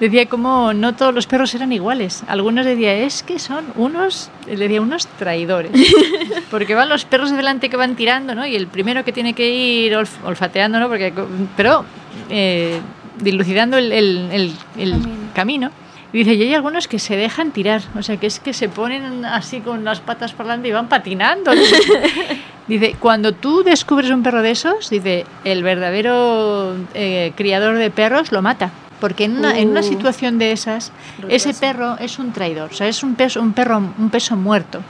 Decía 0.00 0.26
como 0.26 0.72
no 0.72 0.94
todos 0.94 1.14
los 1.14 1.26
perros 1.26 1.54
eran 1.54 1.72
iguales. 1.72 2.22
Algunos 2.28 2.64
decía, 2.64 2.94
es 2.94 3.22
que 3.22 3.38
son 3.38 3.66
unos, 3.76 4.30
le 4.46 4.56
decía, 4.56 4.80
unos 4.80 5.06
traidores. 5.06 5.72
Porque 6.50 6.74
van 6.74 6.88
los 6.88 7.04
perros 7.04 7.30
de 7.30 7.36
delante 7.36 7.68
que 7.68 7.76
van 7.76 7.96
tirando, 7.96 8.34
¿no? 8.34 8.46
Y 8.46 8.54
el 8.56 8.66
primero 8.68 9.04
que 9.04 9.12
tiene 9.12 9.34
que 9.34 9.50
ir 9.50 9.92
olf- 9.94 10.24
olfateando, 10.24 10.78
¿no? 10.80 10.88
Porque, 10.88 11.12
pero 11.56 11.84
eh, 12.30 12.80
dilucidando 13.20 13.76
el, 13.78 13.90
el- 13.92 14.28
el- 14.32 14.54
el 14.78 14.94
camino. 15.34 15.70
Y 16.12 16.18
dice, 16.18 16.34
y 16.34 16.42
hay 16.42 16.54
algunos 16.54 16.88
que 16.88 16.98
se 16.98 17.16
dejan 17.16 17.52
tirar, 17.52 17.82
o 17.96 18.02
sea, 18.02 18.16
que 18.16 18.26
es 18.26 18.40
que 18.40 18.52
se 18.52 18.68
ponen 18.68 19.24
así 19.24 19.60
con 19.60 19.84
las 19.84 20.00
patas 20.00 20.32
por 20.32 20.46
delante 20.46 20.68
y 20.68 20.72
van 20.72 20.88
patinando. 20.88 21.52
Dice, 22.70 22.94
cuando 23.00 23.32
tú 23.32 23.64
descubres 23.64 24.10
un 24.10 24.22
perro 24.22 24.42
de 24.42 24.52
esos, 24.52 24.88
dice, 24.90 25.26
el 25.44 25.64
verdadero 25.64 26.76
eh, 26.94 27.32
criador 27.34 27.76
de 27.78 27.90
perros 27.90 28.30
lo 28.30 28.42
mata. 28.42 28.70
Porque 29.00 29.24
en 29.24 29.38
una, 29.38 29.58
en 29.58 29.70
una 29.70 29.80
Uh. 29.80 29.82
situación 29.82 30.38
de 30.38 30.52
esas, 30.52 30.92
ese 31.28 31.52
perro 31.52 31.96
es 31.98 32.20
un 32.20 32.32
traidor, 32.32 32.70
o 32.70 32.74
sea, 32.74 32.86
es 32.86 33.02
un, 33.02 33.16
peso, 33.16 33.40
un 33.40 33.54
perro 33.54 33.78
un 33.78 34.10
peso 34.10 34.36
muerto. 34.36 34.82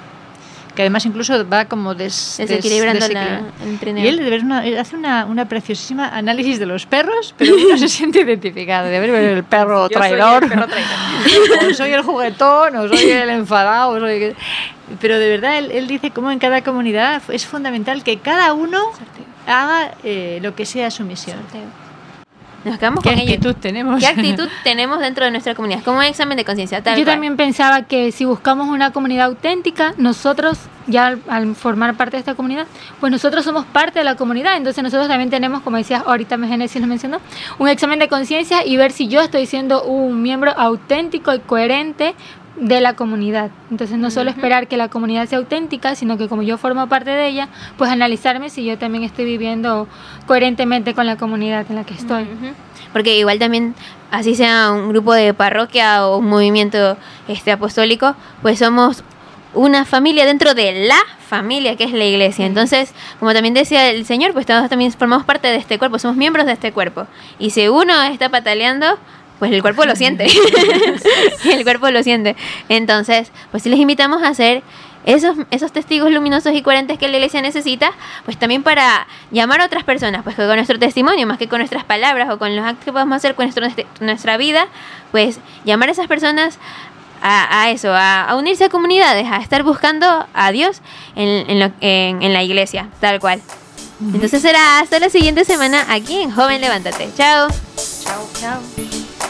Que 0.80 0.84
además 0.84 1.04
incluso 1.04 1.46
va 1.46 1.66
como 1.66 1.94
des, 1.94 2.36
des- 2.38 2.48
Desequilibrando 2.48 3.06
la- 3.06 3.20
desequilibra- 3.20 3.68
el 3.68 3.78
trineo. 3.78 4.02
Y 4.02 4.08
él 4.08 4.16
de 4.16 4.30
ver 4.30 4.42
una- 4.42 4.66
él 4.66 4.78
hace 4.78 4.96
una, 4.96 5.26
una 5.26 5.44
preciosísima 5.44 6.08
análisis 6.08 6.58
de 6.58 6.64
los 6.64 6.86
perros, 6.86 7.34
pero 7.36 7.54
uno 7.54 7.76
se 7.76 7.86
siente 7.90 8.20
identificado. 8.22 8.86
De 8.88 8.98
ver 8.98 9.10
el 9.10 9.44
perro 9.44 9.90
traidor. 9.90 10.42
o 11.70 11.74
soy 11.74 11.90
el 11.92 12.00
juguetón, 12.00 12.76
o 12.76 12.88
soy 12.88 13.10
el 13.10 13.28
enfadado. 13.28 13.90
o 13.90 14.00
soy- 14.00 14.34
Pero 15.02 15.18
de 15.18 15.28
verdad, 15.28 15.58
él, 15.58 15.70
él 15.70 15.86
dice 15.86 16.12
cómo 16.12 16.30
en 16.30 16.38
cada 16.38 16.62
comunidad 16.62 17.20
es 17.28 17.44
fundamental 17.44 18.02
que 18.02 18.16
cada 18.16 18.54
uno 18.54 18.80
haga 19.46 19.92
eh, 20.02 20.38
lo 20.40 20.54
que 20.54 20.64
sea 20.64 20.90
su 20.90 21.04
misión. 21.04 21.36
Nos 22.64 22.78
quedamos 22.78 23.02
¿Qué 23.02 23.10
con 23.10 23.18
ello. 23.18 23.34
actitud 23.34 23.54
tenemos? 23.54 24.00
¿Qué 24.00 24.06
actitud 24.06 24.48
tenemos 24.64 25.00
dentro 25.00 25.24
de 25.24 25.30
nuestra 25.30 25.54
comunidad? 25.54 25.82
Como 25.82 25.98
un 25.98 26.04
examen 26.04 26.36
de 26.36 26.44
conciencia. 26.44 26.78
Yo 26.78 26.84
cual. 26.84 27.04
también 27.04 27.36
pensaba 27.36 27.82
que 27.82 28.12
si 28.12 28.24
buscamos 28.24 28.68
una 28.68 28.92
comunidad 28.92 29.26
auténtica, 29.26 29.94
nosotros, 29.96 30.58
ya 30.86 31.06
al, 31.06 31.22
al 31.28 31.54
formar 31.54 31.96
parte 31.96 32.16
de 32.16 32.20
esta 32.20 32.34
comunidad, 32.34 32.66
pues 33.00 33.10
nosotros 33.10 33.44
somos 33.44 33.64
parte 33.64 34.00
de 34.00 34.04
la 34.04 34.16
comunidad. 34.16 34.56
Entonces 34.56 34.82
nosotros 34.82 35.08
también 35.08 35.30
tenemos, 35.30 35.62
como 35.62 35.78
decías 35.78 36.02
ahorita 36.06 36.38
Genesis 36.38 36.80
lo 36.80 36.86
mencionó, 36.86 37.20
un 37.58 37.68
examen 37.68 37.98
de 37.98 38.08
conciencia 38.08 38.66
y 38.66 38.76
ver 38.76 38.92
si 38.92 39.08
yo 39.08 39.20
estoy 39.20 39.46
siendo 39.46 39.84
un 39.84 40.20
miembro 40.20 40.52
auténtico 40.56 41.32
y 41.34 41.38
coherente 41.38 42.14
de 42.60 42.80
la 42.80 42.94
comunidad. 42.94 43.50
Entonces 43.70 43.98
no 43.98 44.10
solo 44.10 44.30
esperar 44.30 44.68
que 44.68 44.76
la 44.76 44.88
comunidad 44.88 45.26
sea 45.26 45.38
auténtica, 45.38 45.94
sino 45.94 46.18
que 46.18 46.28
como 46.28 46.42
yo 46.42 46.58
formo 46.58 46.86
parte 46.88 47.10
de 47.10 47.26
ella, 47.26 47.48
pues 47.76 47.90
analizarme 47.90 48.50
si 48.50 48.64
yo 48.64 48.78
también 48.78 49.02
estoy 49.02 49.24
viviendo 49.24 49.88
coherentemente 50.26 50.94
con 50.94 51.06
la 51.06 51.16
comunidad 51.16 51.66
en 51.70 51.76
la 51.76 51.84
que 51.84 51.94
estoy. 51.94 52.26
Porque 52.92 53.18
igual 53.18 53.38
también, 53.38 53.74
así 54.10 54.34
sea 54.34 54.70
un 54.72 54.90
grupo 54.90 55.14
de 55.14 55.32
parroquia 55.32 56.06
o 56.06 56.18
un 56.18 56.28
movimiento 56.28 56.96
este 57.28 57.50
apostólico, 57.50 58.14
pues 58.42 58.58
somos 58.58 59.02
una 59.54 59.84
familia 59.84 60.26
dentro 60.26 60.54
de 60.54 60.86
la 60.86 60.98
familia 61.28 61.76
que 61.76 61.84
es 61.84 61.92
la 61.92 62.04
iglesia. 62.04 62.44
Entonces, 62.44 62.92
como 63.18 63.32
también 63.32 63.54
decía 63.54 63.88
el 63.90 64.04
Señor, 64.04 64.32
pues 64.32 64.46
todos 64.46 64.68
también 64.68 64.92
formamos 64.92 65.24
parte 65.24 65.48
de 65.48 65.56
este 65.56 65.78
cuerpo, 65.78 65.98
somos 65.98 66.16
miembros 66.16 66.46
de 66.46 66.52
este 66.52 66.72
cuerpo. 66.72 67.06
Y 67.38 67.50
si 67.50 67.68
uno 67.68 68.02
está 68.02 68.28
pataleando, 68.28 68.98
pues 69.40 69.50
el 69.52 69.60
cuerpo 69.62 69.84
lo 69.84 69.96
siente. 69.96 70.26
el 71.44 71.64
cuerpo 71.64 71.90
lo 71.90 72.02
siente. 72.04 72.36
Entonces, 72.68 73.32
pues 73.50 73.64
sí 73.64 73.68
les 73.68 73.80
invitamos 73.80 74.22
a 74.22 74.28
hacer 74.28 74.62
esos, 75.06 75.34
esos 75.50 75.72
testigos 75.72 76.10
luminosos 76.12 76.52
y 76.54 76.60
coherentes 76.62 76.98
que 76.98 77.08
la 77.08 77.16
iglesia 77.16 77.40
necesita, 77.40 77.90
pues 78.26 78.38
también 78.38 78.62
para 78.62 79.06
llamar 79.32 79.62
a 79.62 79.64
otras 79.64 79.82
personas, 79.82 80.22
pues 80.22 80.36
que 80.36 80.46
con 80.46 80.54
nuestro 80.56 80.78
testimonio, 80.78 81.26
más 81.26 81.38
que 81.38 81.48
con 81.48 81.58
nuestras 81.58 81.84
palabras 81.84 82.28
o 82.30 82.38
con 82.38 82.54
los 82.54 82.64
actos 82.64 82.84
que 82.84 82.92
podemos 82.92 83.16
hacer 83.16 83.34
con 83.34 83.46
nuestro- 83.50 83.66
nuestra 84.00 84.36
vida, 84.36 84.68
pues 85.10 85.40
llamar 85.64 85.88
a 85.88 85.92
esas 85.92 86.06
personas 86.06 86.58
a, 87.22 87.62
a 87.62 87.70
eso, 87.70 87.92
a, 87.94 88.24
a 88.24 88.36
unirse 88.36 88.64
a 88.64 88.68
comunidades, 88.68 89.26
a 89.30 89.38
estar 89.38 89.62
buscando 89.62 90.26
a 90.34 90.52
Dios 90.52 90.80
en, 91.16 91.50
en 91.50 91.58
lo- 91.60 91.72
en- 91.80 92.22
en 92.22 92.32
la 92.34 92.42
iglesia, 92.42 92.88
tal 93.00 93.20
cual. 93.20 93.40
Entonces 94.02 94.40
será 94.40 94.80
hasta 94.80 94.98
la 94.98 95.10
siguiente 95.10 95.44
semana 95.44 95.84
aquí 95.90 96.22
en 96.22 96.30
Joven 96.30 96.60
Levántate. 96.62 97.08
Chao. 97.16 97.48
Chao. 98.38 99.29